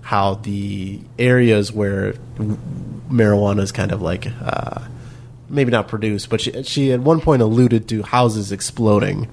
how 0.03 0.35
the 0.35 1.01
areas 1.19 1.73
where 1.73 2.15
marijuana 3.09 3.61
is 3.61 3.73
kind 3.73 3.93
of 3.93 4.03
like 4.03 4.27
uh, 4.43 4.83
maybe 5.49 5.71
not 5.71 5.89
produced, 5.89 6.29
but 6.31 6.41
she 6.41 6.63
she 6.63 6.93
at 6.93 7.01
one 7.01 7.21
point 7.21 7.43
alluded 7.43 7.89
to 7.89 8.03
houses 8.03 8.53
exploding. 8.53 9.29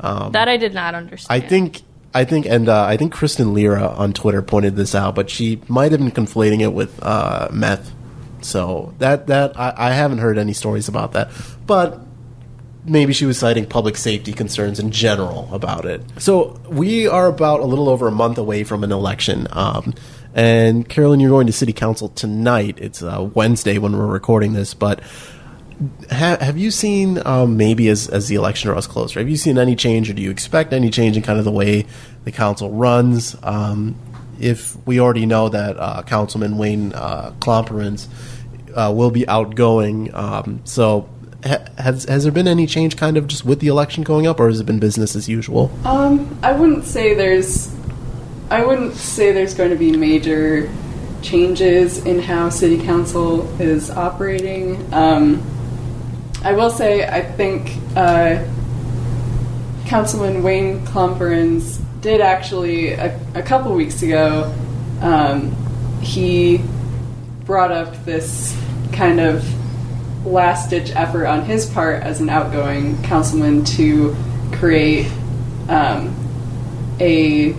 Um, 0.00 0.32
That 0.32 0.48
I 0.48 0.56
did 0.56 0.74
not 0.74 0.94
understand. 0.94 1.42
I 1.42 1.46
think 1.46 1.82
I 2.14 2.24
think 2.24 2.46
and 2.46 2.68
uh, 2.68 2.84
I 2.84 2.96
think 2.96 3.12
Kristen 3.12 3.52
Lira 3.52 3.88
on 3.88 4.12
Twitter 4.12 4.42
pointed 4.42 4.76
this 4.76 4.94
out, 4.94 5.14
but 5.14 5.28
she 5.28 5.60
might 5.68 5.92
have 5.92 6.00
been 6.00 6.10
conflating 6.10 6.60
it 6.60 6.72
with 6.72 6.98
uh, 7.02 7.48
meth. 7.52 7.92
So 8.40 8.94
that 8.98 9.26
that 9.26 9.58
I, 9.58 9.74
I 9.76 9.90
haven't 9.90 10.18
heard 10.18 10.38
any 10.38 10.52
stories 10.52 10.88
about 10.88 11.12
that, 11.12 11.30
but 11.66 12.00
maybe 12.86 13.12
she 13.12 13.26
was 13.26 13.38
citing 13.38 13.66
public 13.66 13.96
safety 13.96 14.32
concerns 14.32 14.78
in 14.78 14.90
general 14.90 15.48
about 15.52 15.84
it. 15.84 16.02
So 16.18 16.60
we 16.68 17.06
are 17.06 17.26
about 17.26 17.60
a 17.60 17.64
little 17.64 17.88
over 17.88 18.08
a 18.08 18.12
month 18.12 18.38
away 18.38 18.64
from 18.64 18.84
an 18.84 18.92
election. 18.92 19.48
Um, 19.50 19.94
and 20.34 20.88
Carolyn, 20.88 21.20
you're 21.20 21.30
going 21.30 21.46
to 21.46 21.52
city 21.52 21.72
council 21.72 22.10
tonight. 22.10 22.78
It's 22.78 23.02
uh, 23.02 23.28
Wednesday 23.34 23.78
when 23.78 23.96
we're 23.96 24.06
recording 24.06 24.52
this, 24.52 24.74
but 24.74 25.00
ha- 26.10 26.38
have 26.40 26.58
you 26.58 26.70
seen 26.70 27.20
um, 27.26 27.56
maybe 27.56 27.88
as, 27.88 28.08
as 28.08 28.28
the 28.28 28.34
election 28.34 28.70
draws 28.70 28.86
closer? 28.86 29.18
Have 29.20 29.28
you 29.28 29.36
seen 29.36 29.58
any 29.58 29.74
change, 29.74 30.10
or 30.10 30.12
do 30.12 30.22
you 30.22 30.30
expect 30.30 30.72
any 30.72 30.90
change 30.90 31.16
in 31.16 31.22
kind 31.22 31.38
of 31.38 31.44
the 31.44 31.52
way 31.52 31.86
the 32.24 32.32
council 32.32 32.70
runs? 32.70 33.36
Um, 33.42 33.96
if 34.38 34.76
we 34.86 35.00
already 35.00 35.24
know 35.24 35.48
that 35.48 35.78
uh, 35.78 36.02
Councilman 36.02 36.58
Wayne 36.58 36.92
uh, 36.92 37.32
uh, 37.46 38.92
will 38.94 39.10
be 39.10 39.26
outgoing, 39.26 40.14
um, 40.14 40.60
so 40.64 41.08
has 41.44 42.04
has 42.04 42.22
there 42.22 42.32
been 42.32 42.48
any 42.48 42.66
change, 42.66 42.96
kind 42.96 43.16
of 43.16 43.26
just 43.26 43.44
with 43.44 43.60
the 43.60 43.68
election 43.68 44.02
going 44.04 44.26
up, 44.26 44.40
or 44.40 44.48
has 44.48 44.60
it 44.60 44.64
been 44.64 44.78
business 44.78 45.14
as 45.14 45.28
usual? 45.28 45.70
Um, 45.84 46.38
I 46.42 46.52
wouldn't 46.52 46.84
say 46.84 47.14
there's, 47.14 47.74
I 48.50 48.64
wouldn't 48.64 48.94
say 48.94 49.32
there's 49.32 49.54
going 49.54 49.70
to 49.70 49.76
be 49.76 49.96
major 49.96 50.70
changes 51.22 52.04
in 52.04 52.20
how 52.20 52.48
city 52.48 52.82
council 52.82 53.48
is 53.60 53.90
operating. 53.90 54.92
Um, 54.92 55.42
I 56.42 56.52
will 56.52 56.70
say 56.70 57.06
I 57.06 57.22
think 57.22 57.72
uh, 57.96 58.44
Councilman 59.86 60.42
Wayne 60.42 60.84
Klomparens 60.86 61.80
did 62.00 62.20
actually 62.20 62.92
a, 62.92 63.18
a 63.34 63.42
couple 63.42 63.74
weeks 63.74 64.02
ago. 64.02 64.54
Um, 65.00 65.54
he 66.00 66.60
brought 67.44 67.72
up 67.72 68.04
this 68.04 68.56
kind 68.92 69.20
of 69.20 69.44
last 70.26 70.70
ditch 70.70 70.90
effort 70.94 71.26
on 71.26 71.44
his 71.44 71.66
part 71.66 72.02
as 72.02 72.20
an 72.20 72.28
outgoing 72.28 73.00
councilman 73.02 73.64
to 73.64 74.14
create 74.52 75.10
um, 75.68 76.14
a 77.00 77.54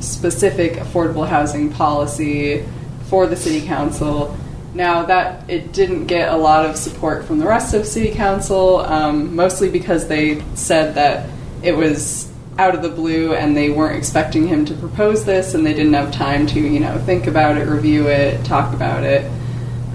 specific 0.00 0.74
affordable 0.74 1.26
housing 1.26 1.70
policy 1.72 2.64
for 3.06 3.26
the 3.26 3.36
city 3.36 3.66
council. 3.66 4.36
Now 4.74 5.04
that 5.06 5.48
it 5.48 5.72
didn't 5.72 6.06
get 6.06 6.32
a 6.32 6.36
lot 6.36 6.66
of 6.66 6.76
support 6.76 7.24
from 7.24 7.38
the 7.38 7.46
rest 7.46 7.74
of 7.74 7.86
city 7.86 8.12
council, 8.12 8.78
um, 8.80 9.34
mostly 9.34 9.70
because 9.70 10.08
they 10.08 10.42
said 10.54 10.94
that 10.96 11.28
it 11.62 11.76
was 11.76 12.30
out 12.58 12.74
of 12.74 12.82
the 12.82 12.88
blue 12.88 13.34
and 13.34 13.56
they 13.56 13.70
weren't 13.70 13.96
expecting 13.96 14.46
him 14.46 14.64
to 14.64 14.74
propose 14.74 15.24
this 15.24 15.54
and 15.54 15.66
they 15.66 15.74
didn't 15.74 15.92
have 15.94 16.12
time 16.12 16.46
to 16.46 16.60
you 16.60 16.80
know 16.80 16.96
think 16.98 17.26
about 17.26 17.56
it, 17.56 17.68
review 17.68 18.08
it, 18.08 18.44
talk 18.44 18.74
about 18.74 19.04
it. 19.04 19.30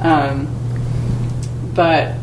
Um, 0.01 0.47
but 1.73 2.15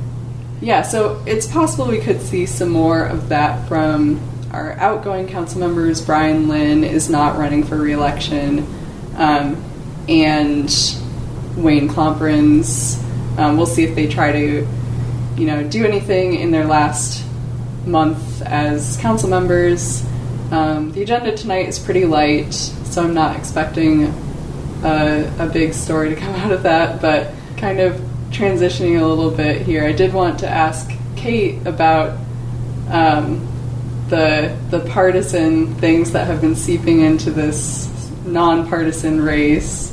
yeah, 0.60 0.82
so 0.82 1.22
it's 1.26 1.46
possible 1.46 1.86
we 1.86 2.00
could 2.00 2.20
see 2.20 2.46
some 2.46 2.70
more 2.70 3.04
of 3.04 3.28
that 3.28 3.68
from 3.68 4.20
our 4.52 4.72
outgoing 4.72 5.28
council 5.28 5.60
members. 5.60 6.00
Brian 6.00 6.48
Lynn 6.48 6.82
is 6.82 7.10
not 7.10 7.36
running 7.36 7.64
for 7.64 7.76
reelection, 7.76 8.66
um, 9.16 9.62
and 10.08 10.64
Wayne 11.56 11.88
Klomparens. 11.88 13.02
Um, 13.38 13.56
we'll 13.56 13.66
see 13.66 13.84
if 13.84 13.94
they 13.94 14.06
try 14.06 14.32
to, 14.32 14.66
you 15.36 15.46
know, 15.46 15.62
do 15.68 15.84
anything 15.84 16.34
in 16.34 16.50
their 16.50 16.64
last 16.64 17.24
month 17.86 18.42
as 18.42 18.96
council 18.96 19.28
members. 19.28 20.04
Um, 20.50 20.92
the 20.92 21.02
agenda 21.02 21.36
tonight 21.36 21.68
is 21.68 21.78
pretty 21.78 22.06
light, 22.06 22.54
so 22.54 23.02
I'm 23.02 23.14
not 23.14 23.36
expecting 23.36 24.04
a, 24.82 25.32
a 25.38 25.46
big 25.52 25.74
story 25.74 26.10
to 26.10 26.16
come 26.16 26.34
out 26.36 26.52
of 26.52 26.62
that, 26.62 27.02
but 27.02 27.32
kind 27.58 27.80
of 27.80 28.00
transitioning 28.30 29.00
a 29.00 29.06
little 29.06 29.30
bit 29.30 29.62
here, 29.62 29.84
I 29.84 29.92
did 29.92 30.12
want 30.12 30.38
to 30.40 30.48
ask 30.48 30.90
Kate 31.16 31.66
about 31.66 32.18
um, 32.90 33.46
the 34.08 34.56
the 34.70 34.80
partisan 34.80 35.74
things 35.76 36.12
that 36.12 36.26
have 36.26 36.40
been 36.40 36.56
seeping 36.56 37.00
into 37.00 37.30
this 37.30 38.10
nonpartisan 38.24 39.20
race. 39.20 39.92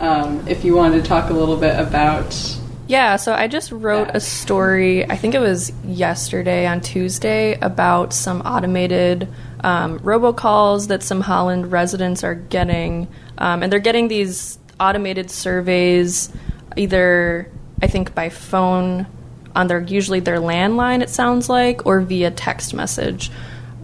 Um, 0.00 0.46
if 0.46 0.64
you 0.64 0.74
want 0.74 0.94
to 0.94 1.02
talk 1.02 1.30
a 1.30 1.32
little 1.32 1.56
bit 1.56 1.78
about 1.78 2.58
Yeah, 2.88 3.16
so 3.16 3.34
I 3.34 3.48
just 3.48 3.70
wrote 3.70 4.10
a 4.14 4.20
story, 4.20 5.04
I 5.10 5.16
think 5.16 5.34
it 5.34 5.40
was 5.40 5.72
yesterday 5.84 6.66
on 6.66 6.80
Tuesday, 6.80 7.58
about 7.60 8.14
some 8.14 8.40
automated 8.42 9.28
um, 9.60 9.98
robocalls 9.98 10.88
that 10.88 11.02
some 11.02 11.20
Holland 11.20 11.70
residents 11.70 12.24
are 12.24 12.34
getting. 12.34 13.08
Um, 13.36 13.62
and 13.62 13.70
they're 13.70 13.78
getting 13.78 14.08
these 14.08 14.58
automated 14.80 15.30
surveys 15.30 16.32
either, 16.76 17.50
I 17.82 17.86
think, 17.86 18.14
by 18.14 18.28
phone 18.28 19.06
on 19.54 19.66
their 19.66 19.80
usually 19.80 20.20
their 20.20 20.38
landline, 20.38 21.02
it 21.02 21.10
sounds 21.10 21.48
like, 21.48 21.86
or 21.86 22.00
via 22.00 22.30
text 22.30 22.74
message. 22.74 23.30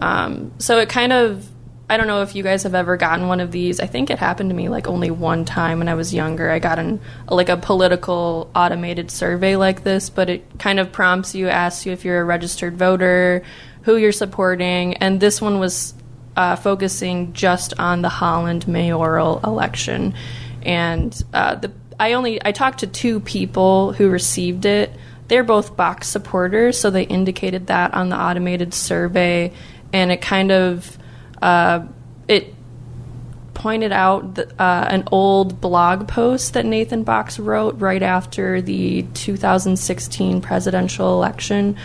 Um, 0.01 0.51
so 0.59 0.79
it 0.79 0.89
kind 0.89 1.13
of 1.13 1.49
I 1.87 1.97
don't 1.97 2.07
know 2.07 2.23
if 2.23 2.35
you 2.35 2.41
guys 2.41 2.63
have 2.63 2.73
ever 2.73 2.97
gotten 2.97 3.27
one 3.27 3.39
of 3.39 3.51
these. 3.51 3.79
I 3.79 3.85
think 3.85 4.09
it 4.09 4.17
happened 4.17 4.49
to 4.49 4.55
me 4.55 4.69
like 4.69 4.87
only 4.87 5.11
one 5.11 5.45
time 5.45 5.77
when 5.77 5.87
I 5.87 5.93
was 5.93 6.13
younger. 6.13 6.49
I 6.49 6.57
got 6.57 6.79
an 6.79 6.99
like 7.29 7.49
a 7.49 7.57
political 7.57 8.49
automated 8.55 9.11
survey 9.11 9.55
like 9.55 9.83
this, 9.83 10.09
but 10.09 10.29
it 10.29 10.57
kind 10.57 10.79
of 10.79 10.91
prompts 10.91 11.35
you, 11.35 11.47
asks 11.47 11.85
you 11.85 11.91
if 11.91 12.03
you're 12.03 12.21
a 12.21 12.25
registered 12.25 12.75
voter, 12.75 13.43
who 13.83 13.97
you're 13.97 14.11
supporting, 14.11 14.95
and 14.95 15.19
this 15.19 15.39
one 15.39 15.59
was 15.59 15.93
uh, 16.35 16.55
focusing 16.55 17.33
just 17.33 17.79
on 17.79 18.01
the 18.01 18.09
Holland 18.09 18.67
mayoral 18.67 19.39
election. 19.43 20.15
And 20.63 21.23
uh, 21.35 21.55
the 21.55 21.71
I 21.99 22.13
only 22.13 22.43
I 22.43 22.51
talked 22.51 22.79
to 22.79 22.87
two 22.87 23.19
people 23.19 23.93
who 23.93 24.09
received 24.09 24.65
it. 24.65 24.91
They're 25.27 25.43
both 25.43 25.75
Box 25.75 26.07
supporters, 26.07 26.79
so 26.79 26.89
they 26.89 27.03
indicated 27.03 27.67
that 27.67 27.93
on 27.93 28.09
the 28.09 28.19
automated 28.19 28.73
survey, 28.73 29.53
and 29.91 30.11
it 30.11 30.21
kind 30.21 30.51
of 30.51 30.97
uh, 31.41 31.85
it 32.27 32.53
pointed 33.53 33.91
out 33.91 34.35
the, 34.35 34.47
uh, 34.61 34.87
an 34.89 35.05
old 35.11 35.59
blog 35.61 36.07
post 36.07 36.53
that 36.53 36.65
Nathan 36.65 37.03
Box 37.03 37.39
wrote 37.39 37.79
right 37.79 38.03
after 38.03 38.61
the 38.61 39.03
2016 39.13 40.41
presidential 40.41 41.13
election, 41.13 41.75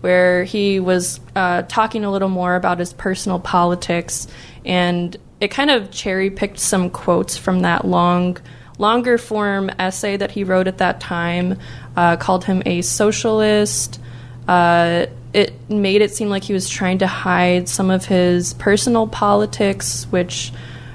where 0.00 0.42
he 0.44 0.80
was 0.80 1.20
uh, 1.36 1.62
talking 1.62 2.04
a 2.04 2.10
little 2.10 2.28
more 2.28 2.56
about 2.56 2.78
his 2.78 2.92
personal 2.92 3.38
politics, 3.38 4.26
and 4.64 5.16
it 5.40 5.48
kind 5.48 5.70
of 5.70 5.92
cherry 5.92 6.30
picked 6.30 6.58
some 6.58 6.90
quotes 6.90 7.36
from 7.36 7.60
that 7.60 7.84
long, 7.84 8.38
longer 8.78 9.18
form 9.18 9.70
essay 9.78 10.16
that 10.16 10.30
he 10.30 10.44
wrote 10.44 10.68
at 10.68 10.78
that 10.78 11.00
time, 11.00 11.58
uh, 11.96 12.16
called 12.16 12.44
him 12.44 12.62
a 12.64 12.80
socialist. 12.82 14.00
Uh, 14.46 15.06
it 15.32 15.52
made 15.70 16.00
it 16.00 16.14
seem 16.14 16.30
like 16.30 16.42
he 16.44 16.52
was 16.52 16.68
trying 16.68 16.98
to 16.98 17.06
hide 17.06 17.68
some 17.68 17.90
of 17.90 18.06
his 18.06 18.54
personal 18.54 19.06
politics, 19.06 20.06
which 20.10 20.52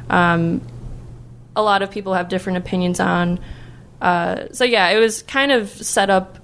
um, 0.10 0.62
a 1.56 1.62
lot 1.62 1.82
of 1.82 1.92
people 1.92 2.14
have 2.14 2.30
different 2.30 2.58
opinions 2.58 3.00
on. 3.00 3.40
Uh, 4.02 4.48
so 4.52 4.64
yeah, 4.64 4.90
it 4.90 5.00
was 5.00 5.22
kind 5.24 5.52
of 5.52 5.70
set 5.70 6.10
up 6.10 6.40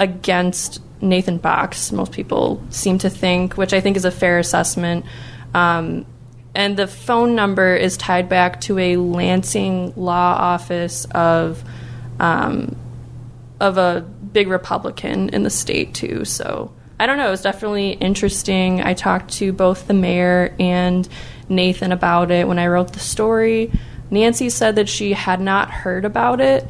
against 0.00 0.82
Nathan 1.00 1.38
Box. 1.38 1.92
Most 1.92 2.12
people 2.12 2.62
seem 2.70 2.98
to 2.98 3.10
think, 3.10 3.56
which 3.56 3.72
I 3.72 3.80
think 3.80 3.96
is 3.96 4.04
a 4.04 4.10
fair 4.10 4.38
assessment. 4.38 5.04
Um, 5.54 6.06
and 6.54 6.76
the 6.76 6.86
phone 6.86 7.34
number 7.34 7.74
is 7.74 7.96
tied 7.96 8.28
back 8.28 8.60
to 8.62 8.78
a 8.78 8.96
Lansing 8.96 9.94
law 9.96 10.34
office 10.38 11.06
of 11.06 11.64
um, 12.20 12.76
of 13.60 13.78
a 13.78 14.00
big 14.32 14.48
Republican 14.48 15.28
in 15.30 15.42
the 15.42 15.50
state 15.50 15.94
too. 15.94 16.24
So 16.24 16.72
I 16.98 17.06
don't 17.06 17.16
know. 17.16 17.28
It 17.28 17.30
was 17.30 17.42
definitely 17.42 17.92
interesting. 17.92 18.82
I 18.82 18.94
talked 18.94 19.32
to 19.34 19.52
both 19.52 19.86
the 19.86 19.94
mayor 19.94 20.54
and 20.58 21.08
Nathan 21.48 21.92
about 21.92 22.30
it 22.30 22.46
when 22.46 22.58
I 22.58 22.66
wrote 22.66 22.92
the 22.92 23.00
story. 23.00 23.72
Nancy 24.10 24.50
said 24.50 24.76
that 24.76 24.88
she 24.88 25.12
had 25.12 25.40
not 25.40 25.70
heard 25.70 26.04
about 26.04 26.40
it. 26.40 26.68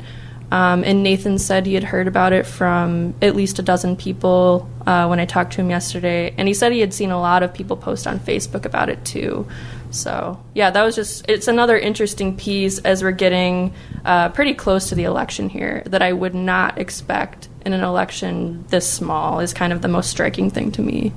Um, 0.50 0.84
and 0.84 1.02
Nathan 1.02 1.38
said 1.38 1.66
he 1.66 1.74
had 1.74 1.84
heard 1.84 2.06
about 2.06 2.32
it 2.32 2.46
from 2.46 3.14
at 3.22 3.34
least 3.34 3.58
a 3.58 3.62
dozen 3.62 3.96
people 3.96 4.68
uh, 4.86 5.06
when 5.06 5.20
I 5.20 5.24
talked 5.24 5.52
to 5.54 5.60
him 5.60 5.70
yesterday. 5.70 6.34
And 6.36 6.48
he 6.48 6.54
said 6.54 6.72
he 6.72 6.80
had 6.80 6.94
seen 6.94 7.10
a 7.10 7.20
lot 7.20 7.42
of 7.42 7.54
people 7.54 7.76
post 7.76 8.06
on 8.06 8.18
Facebook 8.20 8.64
about 8.64 8.88
it 8.88 9.04
too. 9.04 9.46
So, 9.90 10.42
yeah, 10.54 10.70
that 10.70 10.82
was 10.82 10.96
just, 10.96 11.28
it's 11.28 11.48
another 11.48 11.78
interesting 11.78 12.36
piece 12.36 12.78
as 12.78 13.02
we're 13.02 13.12
getting 13.12 13.74
uh, 14.04 14.30
pretty 14.30 14.54
close 14.54 14.88
to 14.88 14.94
the 14.94 15.04
election 15.04 15.50
here 15.50 15.82
that 15.86 16.00
I 16.00 16.12
would 16.12 16.34
not 16.34 16.78
expect 16.78 17.48
in 17.66 17.74
an 17.74 17.82
election 17.82 18.64
this 18.68 18.90
small, 18.90 19.40
is 19.40 19.52
kind 19.52 19.72
of 19.72 19.82
the 19.82 19.88
most 19.88 20.10
striking 20.10 20.50
thing 20.50 20.72
to 20.72 20.82
me. 20.82 21.12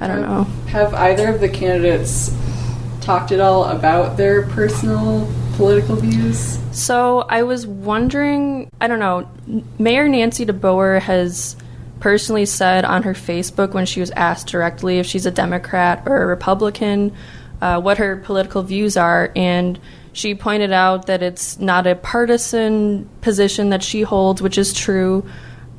I 0.00 0.06
don't 0.06 0.20
know. 0.20 0.44
Have 0.68 0.92
either 0.92 1.28
of 1.28 1.40
the 1.40 1.48
candidates 1.48 2.34
talked 3.00 3.32
at 3.32 3.40
all 3.40 3.64
about 3.64 4.16
their 4.16 4.46
personal 4.48 5.26
political 5.56 5.96
views? 5.96 6.58
So 6.72 7.20
I 7.28 7.42
was 7.42 7.66
wondering, 7.66 8.70
I 8.80 8.86
don't 8.86 8.98
know, 8.98 9.28
Mayor 9.78 10.08
Nancy 10.08 10.44
DeBoer 10.44 11.00
has 11.00 11.56
personally 12.04 12.44
said 12.44 12.84
on 12.84 13.02
her 13.02 13.14
Facebook 13.14 13.72
when 13.72 13.86
she 13.86 13.98
was 13.98 14.10
asked 14.10 14.46
directly 14.48 14.98
if 14.98 15.06
she's 15.06 15.24
a 15.24 15.30
Democrat 15.30 16.02
or 16.04 16.20
a 16.20 16.26
Republican, 16.26 17.10
uh, 17.62 17.80
what 17.80 17.96
her 17.96 18.18
political 18.18 18.62
views 18.62 18.98
are, 18.98 19.32
and 19.34 19.80
she 20.12 20.34
pointed 20.34 20.70
out 20.70 21.06
that 21.06 21.22
it's 21.22 21.58
not 21.58 21.86
a 21.86 21.94
partisan 21.94 23.08
position 23.22 23.70
that 23.70 23.82
she 23.82 24.02
holds, 24.02 24.42
which 24.42 24.58
is 24.58 24.74
true. 24.74 25.26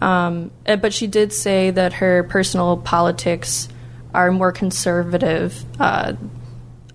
Um, 0.01 0.49
eh, 0.65 0.77
but 0.77 0.95
she 0.95 1.05
did 1.05 1.31
say 1.31 1.69
that 1.69 1.93
her 1.93 2.23
personal 2.23 2.77
politics 2.77 3.69
are 4.11 4.31
more 4.31 4.51
conservative. 4.51 5.63
Uh, 5.79 6.13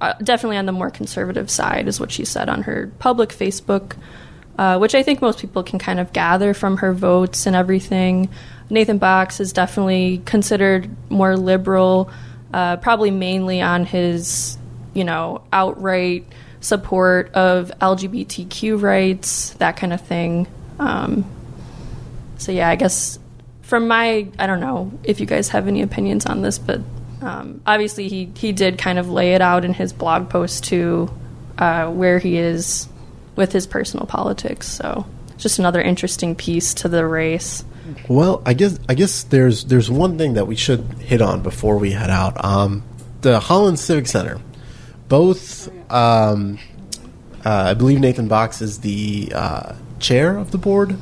uh, 0.01 0.15
definitely 0.15 0.57
on 0.57 0.67
the 0.67 0.73
more 0.73 0.91
conservative 0.91 1.49
side, 1.49 1.87
is 1.87 2.01
what 2.01 2.11
she 2.11 2.25
said 2.25 2.49
on 2.49 2.63
her 2.63 2.91
public 2.99 3.29
Facebook, 3.29 3.95
uh, 4.59 4.79
which 4.79 4.97
I 4.97 5.05
think 5.05 5.23
most 5.23 5.39
people 5.39 5.63
can 5.63 5.79
kind 5.79 6.01
of 6.01 6.13
gather 6.13 6.53
from 6.53 6.79
her 6.79 6.93
votes 6.93 7.47
and 7.47 7.55
everything. 7.55 8.29
Nathan 8.71 8.99
Box 8.99 9.41
is 9.41 9.53
definitely 9.53 10.23
considered 10.25 10.89
more 11.11 11.37
liberal, 11.37 12.11
uh, 12.55 12.77
probably 12.77 13.11
mainly 13.11 13.61
on 13.61 13.85
his, 13.85 14.57
you 14.95 15.05
know, 15.05 15.43
outright 15.53 16.27
support 16.61 17.33
of 17.33 17.73
LGBTQ 17.81 18.81
rights, 18.81 19.51
that 19.55 19.77
kind 19.77 19.93
of 19.93 20.01
thing. 20.01 20.47
Um, 20.79 21.25
so 22.39 22.53
yeah, 22.53 22.69
I 22.69 22.77
guess 22.77 23.19
from 23.63 23.89
my, 23.89 24.29
I 24.39 24.47
don't 24.47 24.61
know 24.61 24.93
if 25.05 25.21
you 25.21 25.27
guys 25.27 25.49
have 25.51 25.69
any 25.69 25.83
opinions 25.83 26.27
on 26.27 26.43
this, 26.43 26.59
but 26.59 26.81
um, 27.23 27.61
obviously 27.67 28.09
he 28.09 28.33
he 28.35 28.53
did 28.53 28.79
kind 28.79 28.99
of 28.99 29.11
lay 29.11 29.35
it 29.35 29.43
out 29.43 29.65
in 29.65 29.75
his 29.75 29.93
blog 29.93 30.31
post 30.31 30.65
too, 30.65 31.11
uh, 31.59 31.89
where 31.91 32.19
he 32.19 32.39
is 32.39 32.89
with 33.37 33.53
his 33.53 33.67
personal 33.67 34.07
politics. 34.07 34.67
So 34.67 35.07
just 35.37 35.59
another 35.59 35.81
interesting 35.81 36.35
piece 36.35 36.75
to 36.75 36.89
the 36.89 37.07
race. 37.07 37.65
Well, 38.09 38.43
I 38.45 38.55
guess 38.55 38.79
I 38.89 38.95
guess 38.95 39.23
there's 39.25 39.65
there's 39.65 39.91
one 39.91 40.19
thing 40.19 40.35
that 40.35 40.47
we 40.47 40.57
should 40.57 40.81
hit 41.01 41.21
on 41.23 41.43
before 41.43 41.77
we 41.79 41.93
head 41.93 42.11
out. 42.11 42.43
Um, 42.45 42.83
the 43.21 43.41
Holland 43.41 43.79
Civic 43.79 44.07
Center, 44.07 44.39
both 45.09 45.69
um, 45.93 46.59
uh, 47.45 47.51
I 47.71 47.75
believe 47.75 48.01
Nathan 48.01 48.29
Box 48.29 48.61
is 48.63 48.81
the 48.81 49.33
uh, 49.35 49.75
chair 49.99 50.37
of 50.37 50.51
the 50.51 50.59
board. 50.59 50.97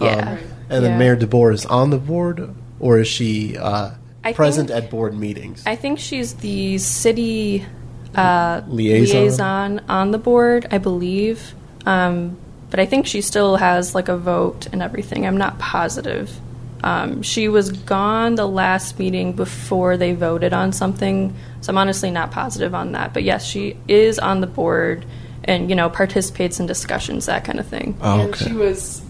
Yeah. 0.00 0.32
Um, 0.32 0.38
and 0.70 0.84
then 0.84 0.92
Yeah. 0.92 0.98
Mayor 0.98 1.16
DeBoer 1.16 1.52
is 1.52 1.66
on 1.66 1.90
the 1.90 1.98
board, 1.98 2.54
or 2.78 2.98
is 2.98 3.08
she 3.08 3.56
uh, 3.58 3.90
present 4.34 4.68
think- 4.68 4.84
at 4.84 4.90
board 4.90 5.18
meetings? 5.18 5.62
I 5.66 5.74
think 5.76 5.98
she's 5.98 6.34
the 6.34 6.78
city 6.78 7.66
uh, 8.14 8.62
Liaison? 8.68 9.20
liaison 9.20 9.80
on 9.88 10.10
the 10.12 10.18
board, 10.18 10.66
I 10.70 10.78
believe. 10.78 11.54
Um, 11.86 12.36
but 12.70 12.80
I 12.80 12.86
think 12.86 13.06
she 13.06 13.20
still 13.20 13.56
has 13.56 13.94
like 13.94 14.08
a 14.08 14.16
vote 14.16 14.68
and 14.72 14.82
everything. 14.82 15.26
I'm 15.26 15.36
not 15.36 15.58
positive. 15.58 16.38
Um, 16.82 17.22
she 17.22 17.48
was 17.48 17.72
gone 17.72 18.36
the 18.36 18.48
last 18.48 18.98
meeting 18.98 19.32
before 19.34 19.96
they 19.96 20.12
voted 20.12 20.52
on 20.52 20.72
something, 20.72 21.36
so 21.60 21.70
I'm 21.70 21.78
honestly 21.78 22.10
not 22.10 22.30
positive 22.30 22.74
on 22.74 22.92
that. 22.92 23.12
But 23.12 23.22
yes, 23.22 23.44
she 23.44 23.76
is 23.86 24.18
on 24.18 24.40
the 24.40 24.46
board 24.46 25.04
and 25.44 25.68
you 25.68 25.76
know 25.76 25.90
participates 25.90 26.60
in 26.60 26.66
discussions, 26.66 27.26
that 27.26 27.44
kind 27.44 27.58
of 27.58 27.66
thing. 27.66 27.98
Oh, 28.00 28.20
And 28.20 28.30
okay. 28.30 28.46
she 28.46 28.52
was 28.52 29.02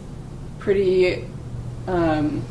pretty. 0.58 1.28
Um, 1.86 2.44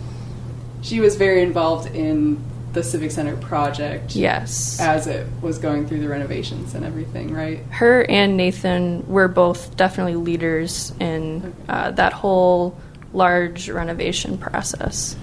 she 0.81 1.01
was 1.01 1.15
very 1.15 1.41
involved 1.41 1.93
in 1.93 2.41
the 2.73 2.83
Civic 2.83 3.11
Center 3.11 3.35
project 3.37 4.15
Yes. 4.15 4.79
as 4.79 5.07
it 5.07 5.25
was 5.41 5.57
going 5.57 5.87
through 5.87 5.99
the 6.01 6.07
renovations 6.09 6.75
and 6.75 6.85
everything, 6.85 7.33
right? 7.33 7.63
her 7.71 8.03
and 8.09 8.37
Nathan 8.37 9.05
were 9.07 9.27
both 9.27 9.75
definitely 9.75 10.15
leaders 10.15 10.93
in 10.99 11.53
uh, 11.67 11.91
that 11.91 12.13
whole 12.13 12.77
large 13.13 13.69
renovation 13.69 14.37
process. 14.37 15.15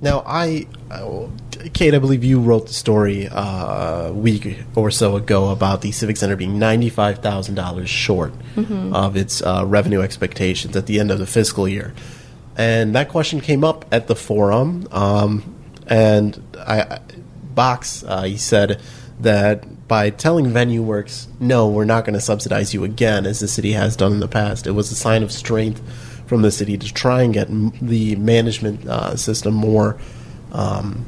Now, 0.00 0.22
I 0.26 0.66
uh, 0.90 1.28
Kate, 1.72 1.94
I 1.94 1.98
believe 1.98 2.24
you 2.24 2.38
wrote 2.40 2.66
the 2.66 2.74
story 2.74 3.26
uh, 3.28 4.08
a 4.08 4.12
week 4.12 4.58
or 4.74 4.90
so 4.90 5.16
ago 5.16 5.48
about 5.50 5.80
the 5.80 5.92
Civic 5.92 6.16
Center 6.18 6.36
being 6.36 6.58
ninety-five 6.58 7.18
thousand 7.20 7.54
dollars 7.54 7.88
short 7.88 8.34
of 8.56 9.16
its 9.16 9.40
uh, 9.40 9.64
revenue 9.66 10.02
expectations 10.02 10.76
at 10.76 10.86
the 10.86 11.00
end 11.00 11.10
of 11.10 11.18
the 11.18 11.26
fiscal 11.26 11.66
year, 11.66 11.94
and 12.56 12.94
that 12.94 13.08
question 13.08 13.40
came 13.40 13.64
up 13.64 13.86
at 13.92 14.06
the 14.08 14.14
forum. 14.16 14.86
Um, 14.90 15.53
and 15.86 16.40
I, 16.58 17.00
Box, 17.54 18.04
uh, 18.06 18.22
he 18.22 18.36
said 18.36 18.80
that 19.20 19.86
by 19.86 20.10
telling 20.10 20.46
VenuWorks, 20.46 21.28
no, 21.40 21.68
we're 21.68 21.84
not 21.84 22.04
going 22.04 22.14
to 22.14 22.20
subsidize 22.20 22.74
you 22.74 22.84
again, 22.84 23.26
as 23.26 23.40
the 23.40 23.48
city 23.48 23.72
has 23.72 23.96
done 23.96 24.12
in 24.12 24.20
the 24.20 24.28
past, 24.28 24.66
it 24.66 24.72
was 24.72 24.90
a 24.90 24.94
sign 24.94 25.22
of 25.22 25.30
strength 25.30 25.80
from 26.26 26.42
the 26.42 26.50
city 26.50 26.76
to 26.78 26.92
try 26.92 27.22
and 27.22 27.34
get 27.34 27.48
m- 27.48 27.72
the 27.80 28.16
management 28.16 28.86
uh, 28.86 29.14
system 29.14 29.54
more 29.54 29.98
um, 30.52 31.04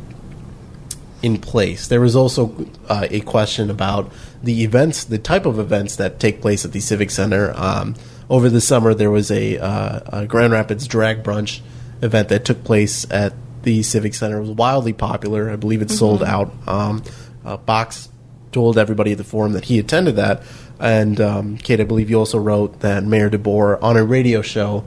in 1.22 1.38
place. 1.38 1.88
There 1.88 2.00
was 2.00 2.14
also 2.14 2.66
uh, 2.88 3.06
a 3.10 3.20
question 3.20 3.70
about 3.70 4.12
the 4.42 4.62
events, 4.62 5.04
the 5.04 5.18
type 5.18 5.46
of 5.46 5.58
events 5.58 5.96
that 5.96 6.20
take 6.20 6.40
place 6.40 6.64
at 6.64 6.72
the 6.72 6.80
Civic 6.80 7.10
Center. 7.10 7.52
Um, 7.56 7.94
over 8.28 8.48
the 8.50 8.60
summer, 8.60 8.92
there 8.92 9.10
was 9.10 9.30
a, 9.30 9.58
uh, 9.58 10.20
a 10.20 10.26
Grand 10.26 10.52
Rapids 10.52 10.86
drag 10.86 11.22
brunch 11.22 11.60
event 12.02 12.28
that 12.28 12.44
took 12.44 12.62
place 12.62 13.10
at 13.10 13.32
the 13.66 13.82
Civic 13.82 14.14
Center. 14.14 14.38
It 14.38 14.42
was 14.42 14.50
wildly 14.50 14.92
popular. 14.92 15.50
I 15.50 15.56
believe 15.56 15.82
it 15.82 15.90
sold 15.90 16.22
out. 16.22 16.52
Um, 16.68 17.02
uh, 17.44 17.56
Box 17.56 18.08
told 18.52 18.78
everybody 18.78 19.10
at 19.10 19.18
the 19.18 19.24
forum 19.24 19.54
that 19.54 19.64
he 19.64 19.80
attended 19.80 20.14
that. 20.16 20.44
And 20.78 21.20
um, 21.20 21.58
Kate, 21.58 21.80
I 21.80 21.84
believe 21.84 22.08
you 22.08 22.16
also 22.16 22.38
wrote 22.38 22.78
that 22.80 23.02
Mayor 23.02 23.28
DeBoer 23.28 23.82
on 23.82 23.96
a 23.96 24.04
radio 24.04 24.40
show 24.40 24.84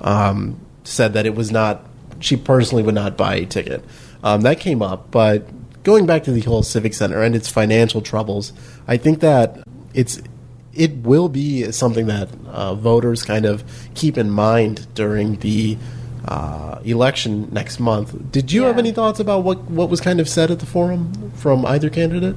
um, 0.00 0.58
said 0.84 1.12
that 1.12 1.26
it 1.26 1.34
was 1.34 1.52
not. 1.52 1.84
She 2.20 2.36
personally 2.38 2.82
would 2.82 2.94
not 2.94 3.18
buy 3.18 3.34
a 3.34 3.44
ticket. 3.44 3.84
Um, 4.22 4.40
that 4.40 4.58
came 4.58 4.80
up, 4.80 5.10
but 5.10 5.46
going 5.82 6.06
back 6.06 6.24
to 6.24 6.32
the 6.32 6.40
whole 6.40 6.62
Civic 6.62 6.94
Center 6.94 7.22
and 7.22 7.36
its 7.36 7.50
financial 7.50 8.00
troubles, 8.00 8.54
I 8.88 8.96
think 8.96 9.20
that 9.20 9.62
it's 9.92 10.22
it 10.72 10.96
will 10.96 11.28
be 11.28 11.70
something 11.72 12.06
that 12.06 12.30
uh, 12.46 12.74
voters 12.74 13.22
kind 13.22 13.44
of 13.44 13.62
keep 13.94 14.16
in 14.16 14.30
mind 14.30 14.86
during 14.94 15.36
the 15.40 15.76
uh, 16.26 16.78
election 16.84 17.48
next 17.52 17.80
month. 17.80 18.30
Did 18.32 18.52
you 18.52 18.62
have 18.64 18.78
any 18.78 18.92
thoughts 18.92 19.20
about 19.20 19.44
what 19.44 19.62
what 19.70 19.88
was 19.90 20.00
kind 20.00 20.20
of 20.20 20.28
said 20.28 20.50
at 20.50 20.58
the 20.60 20.66
forum 20.66 21.32
from 21.36 21.64
either 21.66 21.90
candidate? 21.90 22.36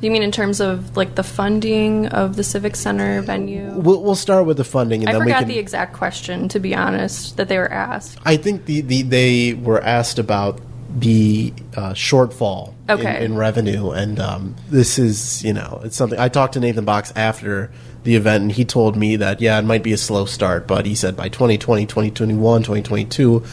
You 0.00 0.10
mean 0.10 0.22
in 0.22 0.30
terms 0.30 0.60
of 0.60 0.94
like 0.96 1.14
the 1.14 1.22
funding 1.22 2.06
of 2.08 2.36
the 2.36 2.44
Civic 2.44 2.76
Center 2.76 3.22
venue? 3.22 3.72
We'll, 3.72 4.02
we'll 4.02 4.14
start 4.14 4.44
with 4.44 4.58
the 4.58 4.64
funding, 4.64 5.00
and 5.00 5.08
I 5.08 5.12
then 5.12 5.20
we 5.22 5.26
forgot 5.32 5.38
can. 5.40 5.48
the 5.48 5.58
exact 5.58 5.94
question, 5.94 6.48
to 6.50 6.60
be 6.60 6.74
honest, 6.74 7.36
that 7.38 7.48
they 7.48 7.56
were 7.56 7.72
asked. 7.72 8.18
I 8.24 8.36
think 8.36 8.66
the, 8.66 8.82
the 8.82 9.02
they 9.02 9.54
were 9.54 9.80
asked 9.82 10.18
about 10.18 10.60
the 10.98 11.52
uh, 11.76 11.92
shortfall 11.94 12.74
Okay. 12.88 13.16
in, 13.18 13.32
in 13.32 13.36
revenue, 13.36 13.90
and 13.90 14.20
um, 14.20 14.54
this 14.68 14.98
is 14.98 15.42
you 15.42 15.52
know 15.54 15.80
it's 15.82 15.96
something 15.96 16.18
I 16.18 16.28
talked 16.28 16.54
to 16.54 16.60
Nathan 16.60 16.84
Box 16.84 17.12
after 17.16 17.70
the 18.06 18.14
event, 18.14 18.42
and 18.42 18.52
he 18.52 18.64
told 18.64 18.96
me 18.96 19.16
that 19.16 19.40
yeah, 19.40 19.58
it 19.58 19.64
might 19.64 19.82
be 19.82 19.92
a 19.92 19.98
slow 19.98 20.24
start, 20.24 20.66
but 20.66 20.86
he 20.86 20.94
said 20.94 21.16
by 21.16 21.28
2020, 21.28 21.86
2021, 21.86 22.62
2022, 22.62 23.44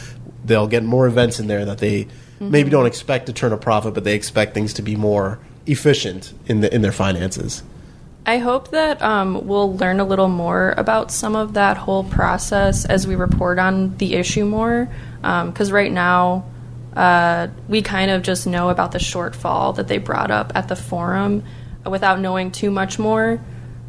they'll 0.44 0.68
get 0.68 0.84
more 0.84 1.06
events 1.08 1.40
in 1.40 1.48
there 1.48 1.64
that 1.64 1.78
they 1.78 2.06
maybe 2.38 2.70
don't 2.70 2.86
expect 2.86 3.26
to 3.26 3.32
turn 3.32 3.52
a 3.52 3.56
profit, 3.56 3.94
but 3.94 4.04
they 4.04 4.14
expect 4.14 4.54
things 4.54 4.72
to 4.74 4.82
be 4.82 4.94
more 4.94 5.40
efficient 5.66 6.32
in 6.46 6.60
the 6.60 6.72
in 6.72 6.82
their 6.82 6.92
finances. 6.92 7.64
I 8.26 8.38
hope 8.38 8.70
that 8.70 9.02
um, 9.02 9.46
we'll 9.46 9.76
learn 9.76 10.00
a 10.00 10.04
little 10.04 10.28
more 10.28 10.72
about 10.78 11.10
some 11.10 11.34
of 11.36 11.54
that 11.54 11.76
whole 11.76 12.04
process 12.04 12.86
as 12.86 13.06
we 13.06 13.16
report 13.16 13.58
on 13.58 13.96
the 13.98 14.14
issue 14.14 14.46
more. 14.46 14.88
Because 15.20 15.72
right 15.72 15.92
now, 15.92 16.46
uh, 16.96 17.48
we 17.68 17.82
kind 17.82 18.10
of 18.10 18.22
just 18.22 18.46
know 18.46 18.70
about 18.70 18.92
the 18.92 18.98
shortfall 18.98 19.74
that 19.76 19.88
they 19.88 19.98
brought 19.98 20.30
up 20.30 20.52
at 20.54 20.68
the 20.68 20.76
forum 20.76 21.42
without 21.84 22.20
knowing 22.20 22.50
too 22.50 22.70
much 22.70 22.98
more. 22.98 23.40